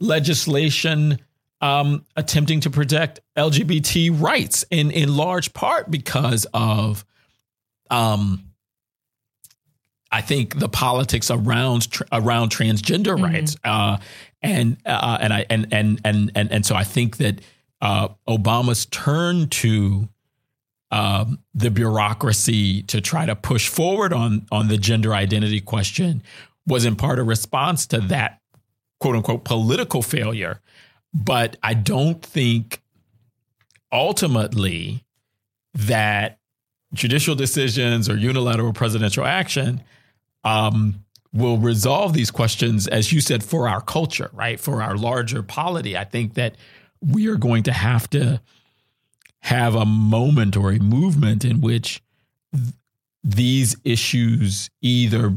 legislation 0.00 1.18
um, 1.60 2.04
attempting 2.16 2.60
to 2.60 2.70
protect 2.70 3.20
LGBT 3.36 4.20
rights 4.20 4.64
in 4.70 4.90
in 4.90 5.16
large 5.16 5.54
part 5.54 5.90
because 5.90 6.46
of 6.52 7.04
um, 7.90 8.52
I 10.10 10.20
think 10.20 10.58
the 10.58 10.68
politics 10.68 11.30
around 11.30 11.88
around 12.10 12.50
transgender 12.50 13.14
mm-hmm. 13.14 13.24
rights, 13.24 13.56
uh, 13.64 13.96
and 14.42 14.76
uh, 14.84 15.18
and 15.20 15.32
I 15.32 15.46
and 15.48 15.68
and 15.72 16.00
and 16.04 16.32
and 16.34 16.52
and 16.52 16.66
so 16.66 16.74
I 16.74 16.84
think 16.84 17.16
that 17.18 17.40
uh, 17.80 18.08
Obama's 18.28 18.86
turn 18.86 19.48
to 19.48 20.08
um, 20.92 21.38
the 21.54 21.70
bureaucracy 21.70 22.82
to 22.82 23.00
try 23.00 23.24
to 23.26 23.34
push 23.34 23.68
forward 23.68 24.12
on 24.12 24.46
on 24.52 24.68
the 24.68 24.76
gender 24.76 25.14
identity 25.14 25.60
question 25.60 26.22
was 26.66 26.84
in 26.84 26.94
part 26.94 27.18
a 27.18 27.24
response 27.24 27.86
to 27.86 27.98
that 27.98 28.40
quote 29.00 29.16
unquote 29.16 29.44
political 29.44 30.02
failure. 30.02 30.60
But 31.14 31.56
I 31.62 31.74
don't 31.74 32.22
think 32.22 32.82
ultimately 33.90 35.04
that 35.74 36.38
judicial 36.92 37.34
decisions 37.34 38.08
or 38.08 38.16
unilateral 38.16 38.74
presidential 38.74 39.24
action 39.24 39.82
um, 40.44 41.04
will 41.32 41.56
resolve 41.56 42.12
these 42.12 42.30
questions, 42.30 42.86
as 42.86 43.12
you 43.12 43.20
said, 43.22 43.42
for 43.42 43.66
our 43.66 43.80
culture, 43.80 44.30
right? 44.34 44.60
For 44.60 44.82
our 44.82 44.96
larger 44.96 45.42
polity. 45.42 45.96
I 45.96 46.04
think 46.04 46.34
that 46.34 46.56
we 47.00 47.28
are 47.28 47.36
going 47.36 47.62
to 47.64 47.72
have 47.72 48.08
to 48.10 48.40
have 49.42 49.74
a 49.74 49.84
moment 49.84 50.56
or 50.56 50.70
a 50.70 50.78
movement 50.78 51.44
in 51.44 51.60
which 51.60 52.02
th- 52.54 52.74
these 53.24 53.76
issues 53.84 54.70
either 54.80 55.36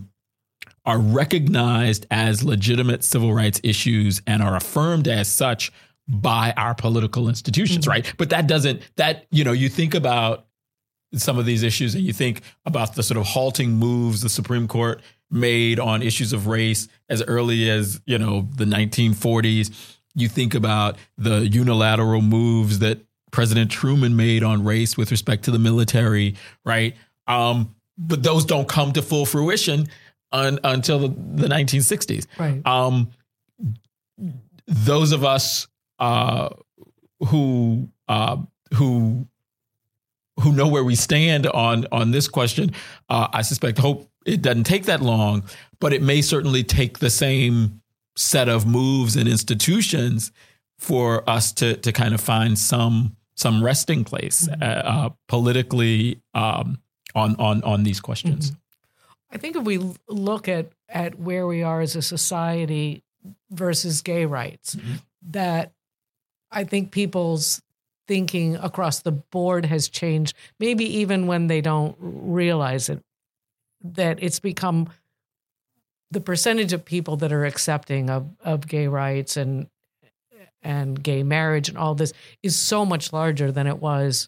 are 0.85 0.99
recognized 0.99 2.05
as 2.11 2.43
legitimate 2.43 3.03
civil 3.03 3.33
rights 3.33 3.59
issues 3.63 4.21
and 4.27 4.43
are 4.43 4.55
affirmed 4.55 5.07
as 5.07 5.27
such 5.27 5.71
by 6.07 6.53
our 6.55 6.75
political 6.75 7.27
institutions, 7.27 7.85
mm-hmm. 7.85 7.91
right? 7.91 8.13
But 8.17 8.29
that 8.29 8.47
doesn't, 8.47 8.81
that, 8.97 9.25
you 9.31 9.43
know, 9.43 9.51
you 9.51 9.69
think 9.69 9.95
about 9.95 10.45
some 11.13 11.39
of 11.39 11.45
these 11.45 11.63
issues 11.63 11.95
and 11.95 12.03
you 12.03 12.13
think 12.13 12.41
about 12.65 12.95
the 12.95 13.03
sort 13.03 13.17
of 13.17 13.25
halting 13.25 13.71
moves 13.71 14.21
the 14.21 14.29
Supreme 14.29 14.67
Court 14.67 15.01
made 15.31 15.79
on 15.79 16.03
issues 16.03 16.33
of 16.33 16.45
race 16.45 16.87
as 17.09 17.23
early 17.23 17.69
as, 17.69 18.01
you 18.05 18.19
know, 18.19 18.47
the 18.55 18.65
1940s. 18.65 19.97
You 20.13 20.27
think 20.27 20.53
about 20.53 20.97
the 21.17 21.47
unilateral 21.47 22.21
moves 22.21 22.79
that 22.79 22.99
President 23.35 23.69
Truman 23.69 24.15
made 24.15 24.43
on 24.43 24.63
race 24.63 24.95
with 24.95 25.11
respect 25.11 25.43
to 25.43 25.51
the 25.51 25.59
military, 25.59 26.35
right? 26.63 26.95
Um, 27.27 27.75
but 27.97 28.23
those 28.23 28.45
don't 28.45 28.65
come 28.65 28.93
to 28.93 29.01
full 29.01 29.25
fruition 29.25 29.89
un, 30.31 30.57
until 30.63 30.99
the, 30.99 31.09
the, 31.09 31.49
1960s. 31.49 32.27
Right. 32.39 32.65
Um, 32.65 33.11
those 34.67 35.11
of 35.11 35.25
us 35.25 35.67
uh, 35.99 36.47
who 37.27 37.89
uh, 38.07 38.37
who 38.73 39.27
who 40.39 40.53
know 40.53 40.69
where 40.69 40.85
we 40.85 40.95
stand 40.95 41.45
on 41.45 41.87
on 41.91 42.11
this 42.11 42.29
question, 42.29 42.71
uh, 43.09 43.27
I 43.33 43.41
suspect 43.41 43.79
hope 43.79 44.09
it 44.25 44.41
doesn't 44.41 44.63
take 44.63 44.85
that 44.85 45.01
long, 45.01 45.43
but 45.81 45.91
it 45.91 46.01
may 46.01 46.21
certainly 46.21 46.63
take 46.63 46.99
the 46.99 47.09
same 47.09 47.81
set 48.15 48.47
of 48.47 48.65
moves 48.65 49.17
and 49.17 49.27
institutions 49.27 50.31
for 50.79 51.29
us 51.29 51.51
to 51.51 51.75
to 51.75 51.91
kind 51.91 52.13
of 52.13 52.21
find 52.21 52.57
some 52.57 53.17
some 53.35 53.63
resting 53.63 54.03
place 54.03 54.47
mm-hmm. 54.47 54.63
uh, 54.63 54.65
uh, 54.65 55.09
politically 55.27 56.21
um, 56.33 56.79
on 57.13 57.35
on 57.37 57.61
on 57.63 57.83
these 57.83 57.99
questions. 57.99 58.51
Mm-hmm. 58.51 58.59
I 59.31 59.37
think 59.37 59.55
if 59.55 59.63
we 59.63 59.79
look 60.07 60.47
at 60.47 60.71
at 60.89 61.19
where 61.19 61.45
we 61.45 61.63
are 61.63 61.81
as 61.81 61.95
a 61.95 62.01
society 62.01 63.03
versus 63.49 64.01
gay 64.01 64.25
rights, 64.25 64.75
mm-hmm. 64.75 64.95
that 65.31 65.73
I 66.51 66.63
think 66.63 66.91
people's 66.91 67.61
thinking 68.07 68.55
across 68.55 69.01
the 69.01 69.11
board 69.11 69.65
has 69.65 69.89
changed. 69.89 70.35
Maybe 70.59 70.85
even 70.99 71.27
when 71.27 71.47
they 71.47 71.59
don't 71.59 71.95
realize 71.99 72.87
it, 72.87 73.01
that 73.83 74.21
it's 74.21 74.39
become 74.39 74.89
the 76.11 76.21
percentage 76.21 76.71
of 76.71 76.85
people 76.85 77.17
that 77.17 77.33
are 77.33 77.45
accepting 77.45 78.09
of 78.09 78.29
of 78.43 78.67
gay 78.67 78.87
rights 78.87 79.37
and 79.37 79.67
and 80.65 81.01
gay 81.01 81.23
marriage 81.23 81.69
and 81.69 81.77
all 81.77 81.95
this 81.95 82.11
is 82.43 82.57
so 82.57 82.85
much 82.85 83.13
larger 83.13 83.51
than 83.51 83.67
it 83.67 83.77
was 83.77 84.27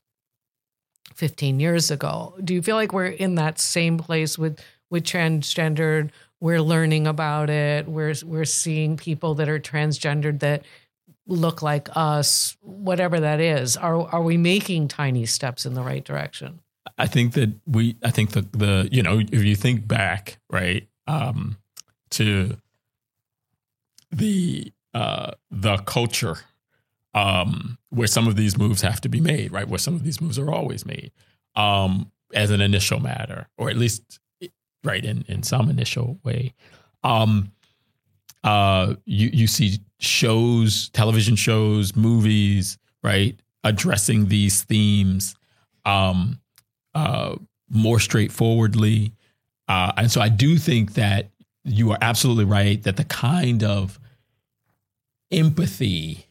15 1.16 1.60
years 1.60 1.90
ago. 1.92 2.36
Do 2.44 2.54
you 2.54 2.62
feel 2.62 2.76
like 2.76 2.94
we're 2.94 3.08
in 3.08 3.36
that 3.36 3.60
same 3.60 3.98
place 3.98 4.38
with 4.38 4.60
with 4.90 5.04
transgendered? 5.04 6.12
We're 6.40 6.62
learning 6.62 7.08
about 7.08 7.50
it. 7.50 7.88
We're 7.88 8.14
we're 8.24 8.46
seeing 8.46 8.96
people 8.96 9.36
that 9.36 9.50
are 9.50 9.60
transgendered 9.60 10.40
that 10.40 10.64
look 11.26 11.62
like 11.62 11.90
us, 11.96 12.56
whatever 12.62 13.20
that 13.20 13.40
is. 13.40 13.76
Are 13.76 14.08
are 14.08 14.22
we 14.22 14.38
making 14.38 14.88
tiny 14.88 15.26
steps 15.26 15.66
in 15.66 15.74
the 15.74 15.82
right 15.82 16.04
direction? 16.04 16.60
I 16.98 17.08
think 17.08 17.34
that 17.34 17.50
we 17.66 17.96
I 18.04 18.12
think 18.12 18.32
the 18.32 18.42
the 18.52 18.88
you 18.92 19.02
know, 19.02 19.20
if 19.20 19.44
you 19.44 19.56
think 19.56 19.88
back, 19.88 20.38
right, 20.50 20.88
um, 21.08 21.58
to 22.12 22.58
the 24.12 24.72
uh, 24.94 25.32
the 25.52 25.78
culture 25.78 26.40
um, 27.14 27.78
where 27.90 28.08
some 28.08 28.28
of 28.28 28.36
these 28.36 28.58
moves 28.58 28.82
have 28.82 29.02
to 29.02 29.10
be 29.10 29.20
made, 29.20 29.52
right? 29.52 29.68
Where 29.68 29.80
some 29.80 29.96
of 29.96 30.04
these 30.04 30.22
moves 30.22 30.38
are 30.38 30.52
always 30.52 30.86
made 30.86 31.12
um, 31.56 32.12
as 32.34 32.52
an 32.52 32.62
initial 32.62 33.00
matter, 33.00 33.48
or 33.58 33.70
at 33.70 33.76
least 33.76 34.20
right 34.84 35.04
in 35.04 35.26
in 35.28 35.44
some 35.44 35.70
initial 35.70 36.20
way. 36.24 36.54
Um, 37.04 37.52
uh, 38.44 38.96
you 39.06 39.30
you 39.34 39.48
see 39.48 39.80
shows, 40.00 40.90
television 40.90 41.36
shows, 41.36 41.96
movies, 41.96 42.78
right, 43.04 43.40
addressing 43.64 44.28
these 44.28 44.64
themes 44.64 45.36
um, 45.86 46.40
uh, 46.94 47.36
more 47.70 48.00
straightforwardly, 48.00 49.14
uh, 49.68 49.92
and 49.98 50.12
so 50.12 50.22
I 50.22 50.30
do 50.30 50.58
think 50.58 50.94
that 50.94 51.30
you 51.64 51.92
are 51.92 51.98
absolutely 52.00 52.46
right 52.46 52.82
that 52.84 52.96
the 52.96 53.04
kind 53.04 53.64
of 53.64 54.00
empathy 55.32 56.28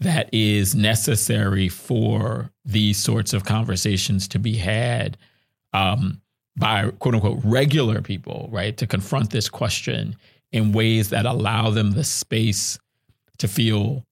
that 0.00 0.30
is 0.32 0.74
necessary 0.74 1.68
for 1.68 2.50
these 2.64 2.96
sorts 2.96 3.32
of 3.32 3.44
conversations 3.44 4.26
to 4.28 4.38
be 4.38 4.56
had 4.56 5.18
um, 5.72 6.20
by 6.56 6.90
quote 6.98 7.14
unquote 7.14 7.40
regular 7.44 8.00
people, 8.00 8.48
right, 8.50 8.76
to 8.78 8.86
confront 8.86 9.30
this 9.30 9.48
question 9.48 10.16
in 10.52 10.72
ways 10.72 11.10
that 11.10 11.26
allow 11.26 11.70
them 11.70 11.92
the 11.92 12.04
space 12.04 12.78
to 13.38 13.48
feel 13.48 14.04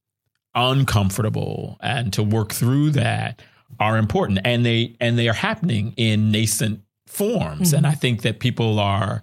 uncomfortable 0.54 1.76
and 1.80 2.12
to 2.12 2.22
work 2.22 2.52
through 2.52 2.90
that 2.90 3.42
are 3.78 3.98
important 3.98 4.40
and 4.44 4.64
they 4.64 4.96
and 5.00 5.18
they 5.18 5.28
are 5.28 5.34
happening 5.34 5.92
in 5.96 6.30
nascent 6.30 6.80
forms 7.06 7.68
mm-hmm. 7.68 7.76
and 7.76 7.86
i 7.86 7.92
think 7.92 8.22
that 8.22 8.40
people 8.40 8.80
are 8.80 9.22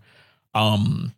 um 0.54 1.14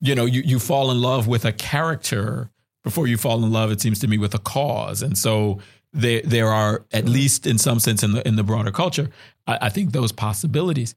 you 0.00 0.14
know 0.14 0.24
you 0.24 0.42
you 0.42 0.58
fall 0.58 0.90
in 0.90 1.02
love 1.02 1.26
with 1.26 1.44
a 1.44 1.52
character 1.52 2.50
before 2.86 3.08
you 3.08 3.16
fall 3.16 3.42
in 3.42 3.50
love 3.50 3.72
it 3.72 3.80
seems 3.80 3.98
to 3.98 4.06
me 4.06 4.16
with 4.16 4.32
a 4.32 4.38
cause. 4.38 5.02
And 5.02 5.18
so 5.18 5.58
there 5.92 6.22
there 6.22 6.46
are 6.46 6.84
at 6.92 7.06
least 7.06 7.44
in 7.44 7.58
some 7.58 7.80
sense 7.80 8.04
in 8.04 8.12
the 8.12 8.26
in 8.28 8.36
the 8.36 8.44
broader 8.44 8.70
culture 8.70 9.10
I, 9.48 9.58
I 9.62 9.68
think 9.70 9.90
those 9.90 10.12
possibilities. 10.12 10.94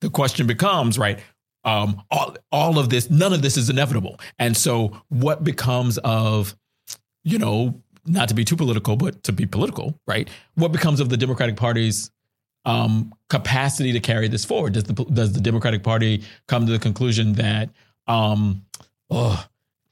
The 0.00 0.08
question 0.08 0.46
becomes 0.46 1.00
right 1.00 1.18
um, 1.64 2.00
all 2.12 2.36
all 2.52 2.78
of 2.78 2.90
this 2.90 3.10
none 3.10 3.32
of 3.32 3.42
this 3.42 3.56
is 3.56 3.68
inevitable. 3.68 4.20
And 4.38 4.56
so 4.56 5.02
what 5.08 5.42
becomes 5.42 5.98
of 5.98 6.56
you 7.24 7.38
know 7.38 7.82
not 8.06 8.28
to 8.28 8.34
be 8.34 8.44
too 8.44 8.56
political 8.56 8.94
but 8.96 9.24
to 9.24 9.32
be 9.32 9.46
political 9.46 9.98
right 10.06 10.30
what 10.54 10.70
becomes 10.70 11.00
of 11.00 11.08
the 11.08 11.16
democratic 11.16 11.56
party's 11.56 12.12
um, 12.64 13.12
capacity 13.30 13.90
to 13.92 14.00
carry 14.00 14.28
this 14.28 14.44
forward? 14.44 14.74
Does 14.74 14.84
the 14.84 14.94
does 15.20 15.32
the 15.32 15.40
democratic 15.40 15.82
party 15.82 16.22
come 16.46 16.66
to 16.66 16.72
the 16.72 16.78
conclusion 16.78 17.32
that 17.32 17.68
um, 18.06 18.64
oh 19.10 19.44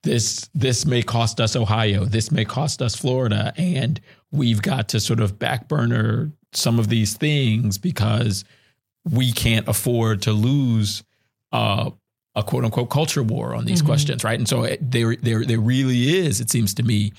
this 0.02 0.48
this 0.54 0.86
may 0.86 1.02
cost 1.02 1.40
us 1.40 1.56
Ohio, 1.56 2.04
this 2.04 2.30
may 2.30 2.44
cost 2.44 2.80
us 2.80 2.94
Florida, 2.94 3.52
and 3.56 4.00
we've 4.30 4.62
got 4.62 4.88
to 4.90 5.00
sort 5.00 5.20
of 5.20 5.38
backburner 5.38 6.32
some 6.52 6.78
of 6.78 6.88
these 6.88 7.14
things 7.14 7.78
because 7.78 8.44
we 9.04 9.32
can't 9.32 9.68
afford 9.68 10.22
to 10.22 10.32
lose 10.32 11.02
uh, 11.52 11.90
a 12.34 12.42
quote 12.42 12.64
unquote 12.64 12.90
culture 12.90 13.22
war 13.22 13.54
on 13.54 13.64
these 13.64 13.78
mm-hmm. 13.80 13.88
questions, 13.88 14.24
right? 14.24 14.38
And 14.38 14.48
so 14.48 14.64
it, 14.64 14.90
there 14.90 15.16
there 15.16 15.44
there 15.44 15.60
really 15.60 16.16
is, 16.18 16.40
it 16.40 16.50
seems 16.50 16.74
to 16.74 16.82
me, 16.82 17.12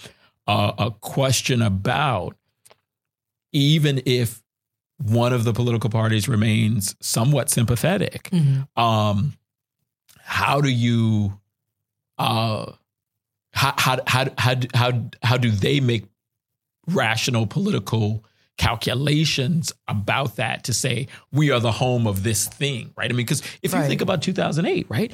uh, 0.47 0.71
a 0.77 0.91
question 0.91 1.61
about 1.61 2.35
even 3.53 4.01
if 4.05 4.41
one 4.97 5.33
of 5.33 5.43
the 5.43 5.53
political 5.53 5.89
parties 5.89 6.27
remains 6.27 6.95
somewhat 7.01 7.49
sympathetic, 7.49 8.29
mm-hmm. 8.31 8.81
um, 8.81 9.33
how 10.19 10.61
do 10.61 10.69
you 10.69 11.40
uh, 12.21 12.73
how, 13.53 13.73
how, 13.77 13.97
how, 14.07 14.25
how, 14.37 14.55
how, 14.73 15.03
how 15.23 15.37
do 15.37 15.51
they 15.51 15.79
make 15.79 16.05
rational 16.87 17.47
political 17.47 18.23
calculations 18.57 19.73
about 19.87 20.35
that 20.35 20.63
to 20.65 20.73
say 20.73 21.07
we 21.31 21.51
are 21.51 21.59
the 21.59 21.71
home 21.71 22.05
of 22.05 22.23
this 22.23 22.47
thing, 22.47 22.93
right? 22.95 23.09
I 23.09 23.13
mean, 23.13 23.25
because 23.25 23.41
if 23.61 23.73
right. 23.73 23.81
you 23.81 23.87
think 23.87 24.01
about 24.01 24.21
2008, 24.21 24.87
right, 24.89 25.11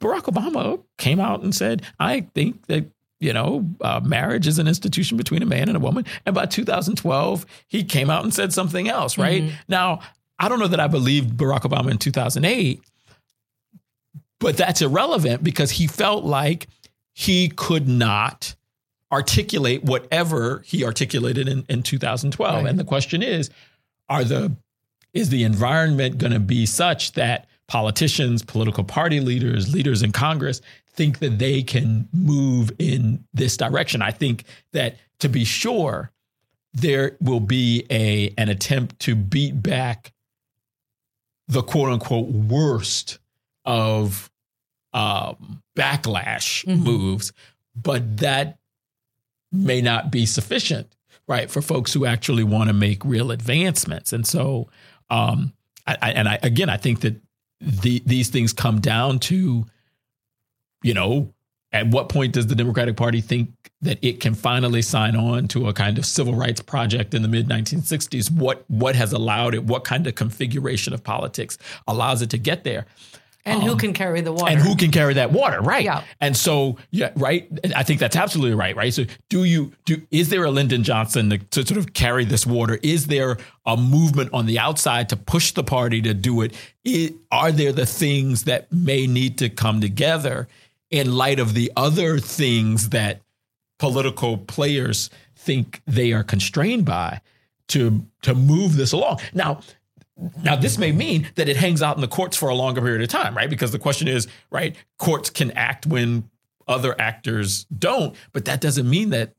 Barack 0.00 0.22
Obama 0.22 0.82
came 0.96 1.20
out 1.20 1.42
and 1.42 1.54
said, 1.54 1.82
I 1.98 2.22
think 2.34 2.66
that 2.66 2.86
you 3.20 3.32
know, 3.32 3.68
uh, 3.80 4.00
marriage 4.04 4.46
is 4.46 4.60
an 4.60 4.68
institution 4.68 5.16
between 5.16 5.42
a 5.42 5.46
man 5.46 5.68
and 5.68 5.76
a 5.76 5.80
woman. 5.80 6.04
And 6.24 6.36
by 6.36 6.46
2012, 6.46 7.46
he 7.66 7.82
came 7.82 8.10
out 8.10 8.22
and 8.22 8.32
said 8.32 8.52
something 8.52 8.88
else, 8.88 9.18
right? 9.18 9.42
Mm-hmm. 9.42 9.56
Now, 9.66 10.00
I 10.38 10.48
don't 10.48 10.60
know 10.60 10.68
that 10.68 10.78
I 10.78 10.86
believed 10.86 11.36
Barack 11.36 11.62
Obama 11.62 11.90
in 11.90 11.98
2008, 11.98 12.80
but 14.40 14.56
that's 14.56 14.82
irrelevant 14.82 15.42
because 15.42 15.72
he 15.72 15.86
felt 15.86 16.24
like 16.24 16.68
he 17.12 17.48
could 17.48 17.88
not 17.88 18.54
articulate 19.10 19.84
whatever 19.84 20.62
he 20.66 20.84
articulated 20.84 21.48
in, 21.48 21.64
in 21.68 21.82
2012. 21.82 22.54
Right. 22.54 22.70
And 22.70 22.78
the 22.78 22.84
question 22.84 23.22
is, 23.22 23.50
are 24.08 24.24
the 24.24 24.54
is 25.14 25.30
the 25.30 25.42
environment 25.44 26.18
going 26.18 26.32
to 26.32 26.40
be 26.40 26.66
such 26.66 27.12
that 27.12 27.46
politicians, 27.66 28.42
political 28.42 28.84
party 28.84 29.20
leaders, 29.20 29.72
leaders 29.72 30.02
in 30.02 30.12
Congress 30.12 30.60
think 30.90 31.18
that 31.18 31.38
they 31.38 31.62
can 31.62 32.08
move 32.12 32.70
in 32.78 33.24
this 33.32 33.56
direction? 33.56 34.02
I 34.02 34.10
think 34.10 34.44
that 34.72 34.96
to 35.20 35.28
be 35.28 35.44
sure, 35.44 36.12
there 36.74 37.16
will 37.20 37.40
be 37.40 37.84
a 37.90 38.32
an 38.36 38.48
attempt 38.48 39.00
to 39.00 39.16
beat 39.16 39.62
back 39.62 40.12
the 41.48 41.62
quote 41.62 41.90
unquote 41.90 42.28
worst 42.28 43.18
of 43.68 44.30
um, 44.94 45.62
backlash 45.76 46.64
mm-hmm. 46.64 46.82
moves, 46.82 47.32
but 47.76 48.16
that 48.16 48.58
may 49.52 49.80
not 49.82 50.10
be 50.10 50.26
sufficient, 50.26 50.96
right, 51.28 51.50
for 51.50 51.62
folks 51.62 51.92
who 51.92 52.06
actually 52.06 52.44
want 52.44 52.68
to 52.68 52.72
make 52.72 53.04
real 53.04 53.30
advancements. 53.30 54.12
And 54.12 54.26
so, 54.26 54.68
um, 55.10 55.52
I, 55.86 55.96
I, 56.00 56.10
and 56.12 56.28
I 56.28 56.38
again, 56.42 56.70
I 56.70 56.78
think 56.78 57.00
that 57.00 57.20
the, 57.60 58.02
these 58.06 58.30
things 58.30 58.52
come 58.54 58.80
down 58.80 59.18
to, 59.20 59.66
you 60.82 60.94
know, 60.94 61.32
at 61.70 61.88
what 61.88 62.08
point 62.08 62.32
does 62.32 62.46
the 62.46 62.54
Democratic 62.54 62.96
Party 62.96 63.20
think 63.20 63.50
that 63.82 63.98
it 64.00 64.20
can 64.20 64.34
finally 64.34 64.80
sign 64.80 65.14
on 65.14 65.46
to 65.48 65.68
a 65.68 65.74
kind 65.74 65.98
of 65.98 66.06
civil 66.06 66.34
rights 66.34 66.62
project 66.62 67.12
in 67.12 67.20
the 67.20 67.28
mid 67.28 67.48
1960s? 67.48 68.30
What 68.30 68.64
what 68.68 68.96
has 68.96 69.12
allowed 69.12 69.54
it? 69.54 69.64
What 69.64 69.84
kind 69.84 70.06
of 70.06 70.14
configuration 70.14 70.94
of 70.94 71.04
politics 71.04 71.58
allows 71.86 72.22
it 72.22 72.30
to 72.30 72.38
get 72.38 72.64
there? 72.64 72.86
And 73.48 73.62
um, 73.62 73.68
who 73.68 73.76
can 73.76 73.94
carry 73.94 74.20
the 74.20 74.32
water? 74.32 74.52
And 74.52 74.60
who 74.60 74.76
can 74.76 74.90
carry 74.90 75.14
that 75.14 75.32
water, 75.32 75.60
right? 75.60 75.82
Yeah. 75.82 76.04
And 76.20 76.36
so, 76.36 76.76
yeah, 76.90 77.12
right. 77.16 77.48
I 77.74 77.82
think 77.82 77.98
that's 77.98 78.16
absolutely 78.16 78.54
right, 78.54 78.76
right. 78.76 78.92
So, 78.92 79.04
do 79.30 79.44
you 79.44 79.72
do? 79.86 80.02
Is 80.10 80.28
there 80.28 80.44
a 80.44 80.50
Lyndon 80.50 80.84
Johnson 80.84 81.30
to, 81.30 81.38
to 81.38 81.66
sort 81.66 81.78
of 81.78 81.94
carry 81.94 82.26
this 82.26 82.46
water? 82.46 82.78
Is 82.82 83.06
there 83.06 83.38
a 83.64 83.76
movement 83.76 84.30
on 84.34 84.46
the 84.46 84.58
outside 84.58 85.08
to 85.08 85.16
push 85.16 85.52
the 85.52 85.64
party 85.64 86.02
to 86.02 86.12
do 86.12 86.42
it? 86.42 86.54
it 86.84 87.14
are 87.32 87.50
there 87.50 87.72
the 87.72 87.86
things 87.86 88.44
that 88.44 88.70
may 88.70 89.06
need 89.06 89.38
to 89.38 89.48
come 89.48 89.80
together 89.80 90.46
in 90.90 91.14
light 91.14 91.40
of 91.40 91.54
the 91.54 91.72
other 91.74 92.18
things 92.18 92.90
that 92.90 93.22
political 93.78 94.36
players 94.36 95.08
think 95.36 95.80
they 95.86 96.12
are 96.12 96.22
constrained 96.22 96.84
by 96.84 97.20
to 97.68 98.04
to 98.22 98.34
move 98.34 98.76
this 98.76 98.92
along? 98.92 99.20
Now, 99.32 99.60
now, 100.42 100.56
this 100.56 100.78
may 100.78 100.90
mean 100.90 101.28
that 101.36 101.48
it 101.48 101.56
hangs 101.56 101.80
out 101.80 101.96
in 101.96 102.00
the 102.00 102.08
courts 102.08 102.36
for 102.36 102.48
a 102.48 102.54
longer 102.54 102.80
period 102.80 103.02
of 103.02 103.08
time, 103.08 103.36
right? 103.36 103.48
Because 103.48 103.70
the 103.70 103.78
question 103.78 104.08
is, 104.08 104.26
right, 104.50 104.74
courts 104.98 105.30
can 105.30 105.52
act 105.52 105.86
when 105.86 106.28
other 106.66 107.00
actors 107.00 107.64
don't, 107.66 108.16
but 108.32 108.44
that 108.46 108.60
doesn't 108.60 108.88
mean 108.88 109.10
that 109.10 109.34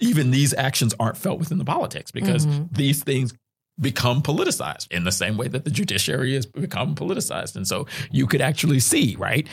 even 0.00 0.30
these 0.30 0.52
actions 0.54 0.94
aren't 1.00 1.16
felt 1.16 1.38
within 1.38 1.58
the 1.58 1.64
politics 1.64 2.10
because 2.10 2.46
mm-hmm. 2.46 2.64
these 2.72 3.02
things 3.02 3.32
become 3.80 4.22
politicized 4.22 4.90
in 4.90 5.04
the 5.04 5.12
same 5.12 5.36
way 5.36 5.48
that 5.48 5.64
the 5.64 5.70
judiciary 5.70 6.34
has 6.34 6.46
become 6.46 6.94
politicized. 6.94 7.56
And 7.56 7.66
so 7.66 7.86
you 8.10 8.26
could 8.26 8.40
actually 8.40 8.80
see, 8.80 9.16
right, 9.18 9.46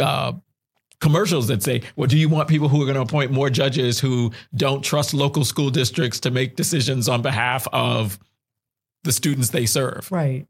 uh, 0.00 0.32
commercials 1.00 1.48
that 1.48 1.62
say, 1.62 1.82
well, 1.96 2.06
do 2.06 2.18
you 2.18 2.28
want 2.28 2.48
people 2.48 2.68
who 2.68 2.80
are 2.82 2.86
going 2.86 2.96
to 2.96 3.02
appoint 3.02 3.30
more 3.30 3.50
judges 3.50 3.98
who 4.00 4.32
don't 4.54 4.82
trust 4.82 5.14
local 5.14 5.44
school 5.44 5.70
districts 5.70 6.20
to 6.20 6.30
make 6.30 6.56
decisions 6.56 7.08
on 7.08 7.22
behalf 7.22 7.66
of 7.72 8.18
the 9.04 9.12
students 9.12 9.50
they 9.50 9.66
serve. 9.66 10.10
Right. 10.10 10.46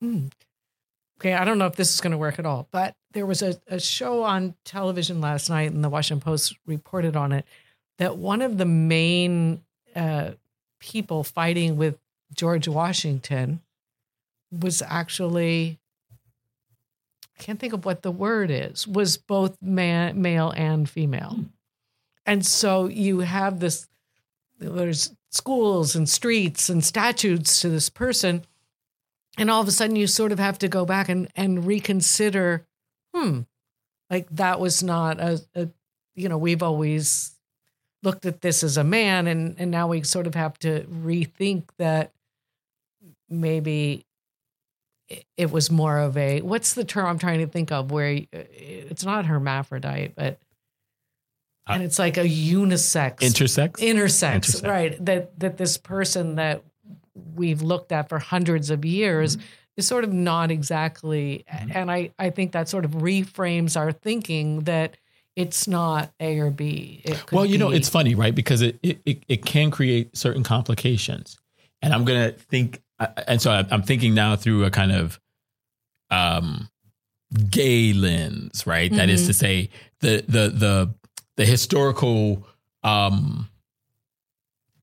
Hmm. 0.00 0.26
Okay, 1.20 1.32
I 1.32 1.44
don't 1.44 1.58
know 1.58 1.66
if 1.66 1.76
this 1.76 1.94
is 1.94 2.00
going 2.00 2.10
to 2.10 2.18
work 2.18 2.38
at 2.38 2.44
all, 2.44 2.68
but 2.70 2.94
there 3.12 3.24
was 3.24 3.40
a, 3.40 3.58
a 3.68 3.80
show 3.80 4.24
on 4.24 4.54
television 4.64 5.20
last 5.20 5.48
night, 5.48 5.72
and 5.72 5.82
the 5.82 5.88
Washington 5.88 6.22
Post 6.22 6.56
reported 6.66 7.16
on 7.16 7.32
it 7.32 7.46
that 7.98 8.18
one 8.18 8.42
of 8.42 8.58
the 8.58 8.66
main 8.66 9.62
uh, 9.94 10.32
people 10.78 11.24
fighting 11.24 11.78
with 11.78 11.98
George 12.34 12.68
Washington 12.68 13.62
was 14.52 14.82
actually 14.82 15.78
I 17.38 17.42
can't 17.42 17.58
think 17.58 17.72
of 17.72 17.84
what 17.84 18.02
the 18.02 18.10
word 18.10 18.50
is 18.50 18.86
was 18.86 19.16
both 19.16 19.56
man, 19.62 20.20
male 20.20 20.50
and 20.50 20.88
female, 20.88 21.38
and 22.26 22.44
so 22.44 22.86
you 22.86 23.20
have 23.20 23.60
this. 23.60 23.88
There's 24.58 25.14
schools 25.36 25.94
and 25.94 26.08
streets 26.08 26.68
and 26.68 26.84
statutes 26.84 27.60
to 27.60 27.68
this 27.68 27.88
person. 27.88 28.44
And 29.38 29.50
all 29.50 29.60
of 29.60 29.68
a 29.68 29.72
sudden, 29.72 29.96
you 29.96 30.06
sort 30.06 30.32
of 30.32 30.38
have 30.38 30.58
to 30.60 30.68
go 30.68 30.84
back 30.86 31.08
and, 31.08 31.28
and 31.36 31.66
reconsider 31.66 32.66
hmm, 33.16 33.40
like 34.10 34.28
that 34.30 34.60
was 34.60 34.82
not 34.82 35.20
a, 35.20 35.40
a, 35.54 35.68
you 36.14 36.28
know, 36.28 36.38
we've 36.38 36.62
always 36.62 37.34
looked 38.02 38.26
at 38.26 38.40
this 38.40 38.62
as 38.62 38.76
a 38.76 38.84
man, 38.84 39.26
and, 39.26 39.56
and 39.58 39.70
now 39.70 39.88
we 39.88 40.02
sort 40.02 40.26
of 40.26 40.34
have 40.34 40.58
to 40.60 40.82
rethink 40.82 41.64
that 41.78 42.12
maybe 43.28 44.04
it 45.36 45.50
was 45.50 45.70
more 45.70 45.98
of 45.98 46.16
a 46.16 46.40
what's 46.40 46.74
the 46.74 46.84
term 46.84 47.06
I'm 47.06 47.18
trying 47.18 47.38
to 47.38 47.46
think 47.46 47.70
of 47.70 47.92
where 47.92 48.22
it's 48.32 49.04
not 49.04 49.26
hermaphrodite, 49.26 50.14
but 50.16 50.34
uh, 50.34 50.45
and 51.66 51.82
it's 51.82 51.98
like 51.98 52.16
a 52.16 52.24
unisex 52.24 53.18
intersex 53.18 53.72
intersex, 53.72 54.40
intersex, 54.40 54.68
right 54.68 55.04
that 55.04 55.38
that 55.38 55.56
this 55.56 55.76
person 55.78 56.36
that 56.36 56.62
we've 57.34 57.62
looked 57.62 57.92
at 57.92 58.08
for 58.08 58.18
hundreds 58.18 58.70
of 58.70 58.84
years 58.84 59.36
mm-hmm. 59.36 59.46
is 59.76 59.86
sort 59.86 60.04
of 60.04 60.12
not 60.12 60.50
exactly 60.50 61.44
Mm-hmm. 61.52 61.72
and 61.74 61.90
I, 61.90 62.10
I 62.18 62.30
think 62.30 62.52
that 62.52 62.68
sort 62.68 62.84
of 62.84 62.92
reframes 62.92 63.76
our 63.76 63.92
thinking 63.92 64.60
that 64.62 64.96
it's 65.36 65.68
not 65.68 66.12
A 66.18 66.38
or 66.38 66.50
B. 66.50 67.04
Well, 67.30 67.44
you 67.44 67.58
know, 67.58 67.70
it's 67.70 67.90
funny, 67.90 68.14
right? 68.14 68.34
Because 68.34 68.62
it, 68.62 68.78
it, 68.82 69.22
it, 69.28 69.44
can 69.44 69.70
create 69.70 70.16
certain 70.16 70.42
complications. 70.42 71.36
And 71.82 71.92
I'm 71.92 72.06
going 72.06 72.32
to 72.32 72.38
think, 72.38 72.82
uh, 72.98 73.08
and 73.28 73.40
so 73.42 73.50
I'm 73.50 73.82
thinking 73.82 74.14
now 74.14 74.34
through 74.36 74.64
a 74.64 74.70
kind 74.70 74.92
of 74.92 75.20
um, 76.10 76.70
gay 77.50 77.92
lens, 77.92 78.66
right? 78.66 78.90
That 78.90 79.10
is 79.10 79.24
Mhm. 79.24 79.26
to 79.26 79.32
say, 79.34 79.70
the, 80.00 80.24
the, 80.26 80.48
the, 80.48 80.94
the 81.36 81.44
historical 81.44 82.46
um, 82.82 83.48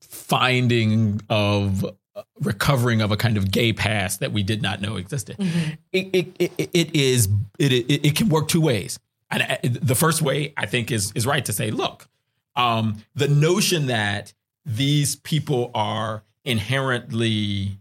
finding 0.01 1.21
of 1.29 1.83
uh, 2.15 2.21
recovering 2.41 3.01
of 3.01 3.11
a 3.11 3.17
kind 3.17 3.37
of 3.37 3.51
gay 3.51 3.73
past 3.73 4.19
that 4.19 4.31
we 4.31 4.43
did 4.43 4.61
not 4.61 4.81
know 4.81 4.97
existed. 4.97 5.35
Mhm. 5.37 5.77
it, 5.91 6.07
it, 6.13 6.51
it, 6.57 6.69
it 6.73 6.95
is 6.95 7.27
it, 7.59 7.71
it, 7.73 8.05
it 8.07 8.15
can 8.15 8.29
work 8.29 8.47
two 8.47 8.61
ways. 8.61 8.99
And 9.31 9.43
I- 9.43 9.59
the 9.63 9.95
first 9.95 10.21
way 10.21 10.53
i 10.57 10.65
think 10.67 10.91
is 10.91 11.11
is 11.15 11.25
right 11.25 11.43
to 11.45 11.53
say 11.53 11.71
look 11.71 12.07
um, 12.55 12.97
the 13.15 13.27
notion 13.27 13.87
that 13.87 14.31
these 14.63 15.15
people 15.15 15.71
are 15.73 16.21
inherently 16.45 17.79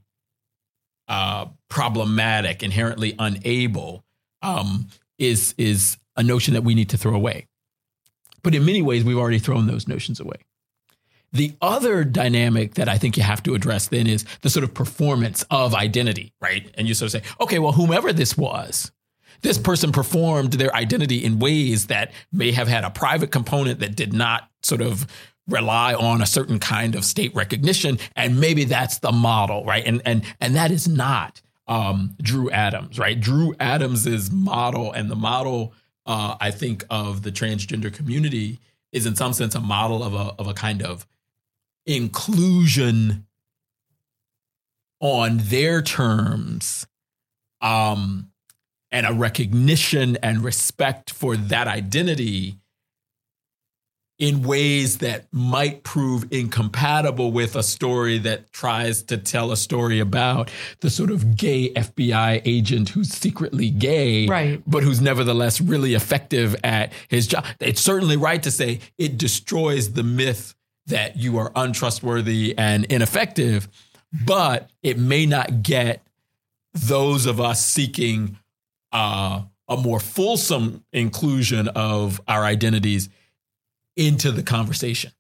uh, 1.09 1.47
problematic 1.69 2.63
inherently 2.63 3.15
unable 3.19 4.03
um, 4.41 4.89
is 5.19 5.55
is 5.59 5.99
a 6.17 6.23
notion 6.23 6.55
that 6.55 6.63
we 6.65 6.75
need 6.75 6.89
to 6.91 6.97
throw 6.97 7.15
away 7.15 7.47
but 8.43 8.55
in 8.55 8.65
many 8.65 8.83
ways 8.83 9.05
we've 9.05 9.19
already 9.19 9.39
thrown 9.39 9.67
those 9.67 9.89
notions 9.89 10.21
away. 10.21 10.37
The 11.33 11.55
other 11.63 12.05
dynamic 12.05 12.75
that 12.75 12.89
I 12.89 12.99
think 12.99 13.17
you 13.17 13.23
have 13.23 13.43
to 13.45 13.55
address 13.55 13.89
then 13.89 14.07
is 14.07 14.25
the 14.43 14.51
sort 14.51 14.65
of 14.65 14.75
performance 14.75 15.45
of 15.51 15.75
identity, 15.75 16.35
right? 16.43 16.71
And 16.75 16.87
you 16.87 16.95
sort 16.95 17.15
of 17.15 17.23
say, 17.23 17.29
okay, 17.41 17.59
well, 17.59 17.73
whomever 17.73 18.13
this 18.13 18.37
was, 18.37 18.93
this 19.41 19.59
person 19.59 19.93
performed 19.93 20.53
their 20.53 20.75
identity 20.75 21.25
in 21.25 21.39
ways 21.39 21.87
that 21.87 22.13
may 22.33 22.53
have 22.53 22.69
had 22.69 22.85
a 22.85 22.91
private 22.91 23.31
component 23.31 23.81
that 23.81 23.97
did 23.97 24.13
not 24.13 24.49
sort 24.63 24.83
of 24.83 25.07
rely 25.49 25.95
on 25.95 26.23
a 26.23 26.27
certain 26.27 26.59
kind 26.59 26.95
of 26.95 27.05
state 27.05 27.35
recognition. 27.35 27.99
And 28.15 28.41
maybe 28.41 28.65
that's 28.65 28.99
the 28.99 29.13
model 29.13 29.65
right? 29.65 29.85
And 29.85 30.01
and 30.05 30.25
and 30.41 30.55
that 30.55 30.71
is 30.71 30.87
not 30.87 31.43
um 31.67 32.15
Drew 32.23 32.51
Adams 32.51 32.99
right? 32.99 33.19
Drew 33.19 33.55
Adams's 33.59 34.31
model 34.31 34.93
and 34.93 35.11
the 35.11 35.17
model 35.17 35.75
uh 36.07 36.37
I 36.41 36.51
think 36.51 36.85
of 36.91 37.23
the 37.23 37.33
transgender 37.33 37.93
community 37.93 38.59
is 38.93 39.07
in 39.07 39.17
some 39.17 39.33
sense 39.33 39.55
a 39.55 39.61
model 39.61 40.03
of 40.03 40.15
a 40.15 40.35
of 40.39 40.47
a 40.47 40.55
kind 40.55 40.83
of 40.83 41.07
inclusion 41.87 43.27
on 45.01 45.39
their 45.39 45.83
terms 45.83 46.87
um 47.61 48.29
and 48.91 49.07
a 49.07 49.13
recognition 49.13 50.17
and 50.23 50.45
respect 50.45 51.11
for 51.11 51.37
that 51.37 51.67
identity 51.67 52.59
in 54.23 54.41
ways 54.45 54.99
that 54.99 55.27
might 55.33 55.83
prove 55.83 56.25
incompatible 56.31 57.33
with 57.33 57.57
a 57.57 57.63
story 57.65 58.19
that 58.19 58.53
tries 58.53 59.03
to 59.03 59.17
tell 59.19 59.51
a 59.51 59.57
story 59.57 59.99
about 59.99 60.49
the 60.79 60.89
sort 60.89 61.11
of 61.11 61.37
gay 61.37 61.73
FBI 61.73 62.41
agent 62.45 62.91
who's 62.91 63.09
secretly 63.09 63.69
gay, 63.69 64.29
Right. 64.29 64.63
but 64.65 64.85
who's 64.85 65.01
nevertheless 65.01 65.61
really 65.61 65.95
effective 65.95 66.55
at 66.63 66.93
his 67.09 67.27
job. 67.27 67.45
It's 67.59 67.81
certainly 67.81 68.17
right 68.17 68.41
to 68.45 68.53
say 68.53 68.79
it 68.97 69.19
destroys 69.19 69.95
the 69.95 70.05
myth 70.05 70.55
that 70.87 71.17
you 71.17 71.37
are 71.39 71.51
untrustworthy 71.57 72.55
and 72.57 72.85
ineffective, 72.85 73.67
but 74.25 74.71
it 74.85 74.99
may 74.99 75.27
not 75.27 75.65
get 75.65 76.01
those 76.75 77.27
of 77.27 77.41
us 77.41 77.61
seeking 77.67 78.39
uh, 78.93 79.43
a 79.69 79.77
more 79.77 79.99
fulsome 79.99 80.85
inclusion 80.93 81.67
of 81.67 82.21
our 82.29 82.45
identities 82.45 83.09
into 83.97 84.33
the 84.33 84.43
conversation. 84.43 85.13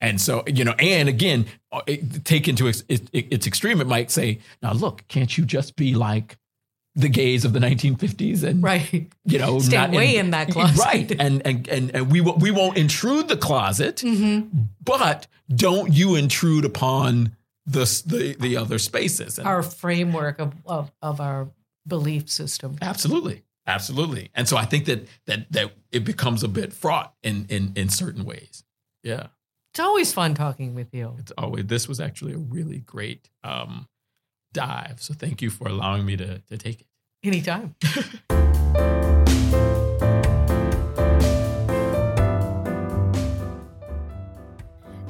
And 0.00 0.20
so, 0.20 0.44
you 0.46 0.64
know, 0.64 0.72
and 0.78 1.08
again, 1.08 1.46
uh, 1.72 1.80
it, 1.86 2.24
taken 2.24 2.56
to 2.56 2.66
its, 2.66 2.82
it, 2.88 3.08
its 3.12 3.46
extreme, 3.46 3.80
it 3.80 3.86
might 3.86 4.10
say, 4.10 4.40
now 4.62 4.72
look, 4.72 5.06
can't 5.08 5.36
you 5.38 5.44
just 5.44 5.76
be 5.76 5.94
like 5.94 6.36
the 6.94 7.08
gays 7.08 7.44
of 7.44 7.52
the 7.52 7.58
1950s 7.58 8.42
and 8.44 8.62
right. 8.62 9.10
you 9.24 9.38
know, 9.38 9.58
Stay 9.60 9.76
not 9.76 9.90
way 9.92 10.16
in 10.16 10.30
that 10.30 10.50
closet. 10.52 10.78
right? 10.78 11.10
And 11.18 11.44
and 11.46 11.66
and 11.68 11.90
and 11.94 12.12
we 12.12 12.20
will 12.20 12.36
we 12.36 12.50
won't 12.50 12.76
intrude 12.76 13.28
the 13.28 13.36
closet, 13.36 13.96
Mhm. 13.96 14.68
but 14.84 15.26
don't 15.54 15.92
you 15.92 16.14
intrude 16.16 16.64
upon 16.64 17.34
the 17.66 17.84
the 18.06 18.36
the 18.38 18.56
other 18.56 18.78
spaces? 18.78 19.38
And 19.38 19.48
Our 19.48 19.62
framework 19.62 20.38
of, 20.38 20.52
of 20.66 20.92
of 21.02 21.20
our 21.20 21.48
belief 21.86 22.28
system. 22.30 22.76
absolutely, 22.82 23.42
absolutely. 23.66 24.30
And 24.34 24.48
so 24.48 24.56
I 24.56 24.64
think 24.64 24.86
that 24.86 25.06
that 25.26 25.50
that 25.52 25.72
it 25.92 26.04
becomes 26.04 26.42
a 26.42 26.48
bit 26.48 26.72
fraught 26.72 27.14
in 27.22 27.46
in 27.48 27.72
in 27.76 27.88
certain 27.88 28.24
ways. 28.24 28.64
Yeah, 29.02 29.28
It's 29.72 29.80
always 29.80 30.12
fun 30.12 30.34
talking 30.34 30.74
with 30.74 30.92
you. 30.94 31.14
it's 31.18 31.32
always 31.36 31.66
this 31.66 31.86
was 31.88 32.00
actually 32.00 32.32
a 32.34 32.38
really 32.38 32.78
great 32.78 33.28
um, 33.42 33.88
dive. 34.52 35.02
So 35.02 35.14
thank 35.14 35.42
you 35.42 35.50
for 35.50 35.68
allowing 35.68 36.06
me 36.06 36.16
to 36.16 36.38
to 36.38 36.56
take 36.58 36.80
it. 36.82 36.86
Anytime. 37.22 37.74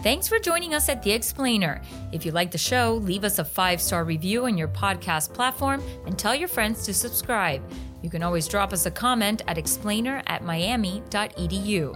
Thanks 0.03 0.29
for 0.29 0.39
joining 0.39 0.75
us 0.75 0.91
at 0.91 1.03
The 1.03 1.13
Explainer. 1.13 1.81
If 2.13 2.27
you 2.27 2.33
like 2.33 2.51
the 2.51 2.59
show, 2.59 2.97
leave 3.03 3.25
us 3.25 3.39
a 3.39 3.45
five 3.45 3.81
star 3.81 4.05
review 4.05 4.45
on 4.45 4.59
your 4.59 4.69
podcast 4.69 5.33
platform 5.33 5.83
and 6.07 6.19
tell 6.19 6.35
your 6.35 6.49
friends 6.49 6.85
to 6.85 6.93
subscribe. 6.95 7.63
You 8.05 8.11
can 8.11 8.23
always 8.23 8.47
drop 8.47 8.73
us 8.75 8.85
a 8.85 8.91
comment 8.91 9.41
at 9.49 9.57
explainer 9.57 10.23
at 10.27 10.45
miami.edu. 10.45 11.95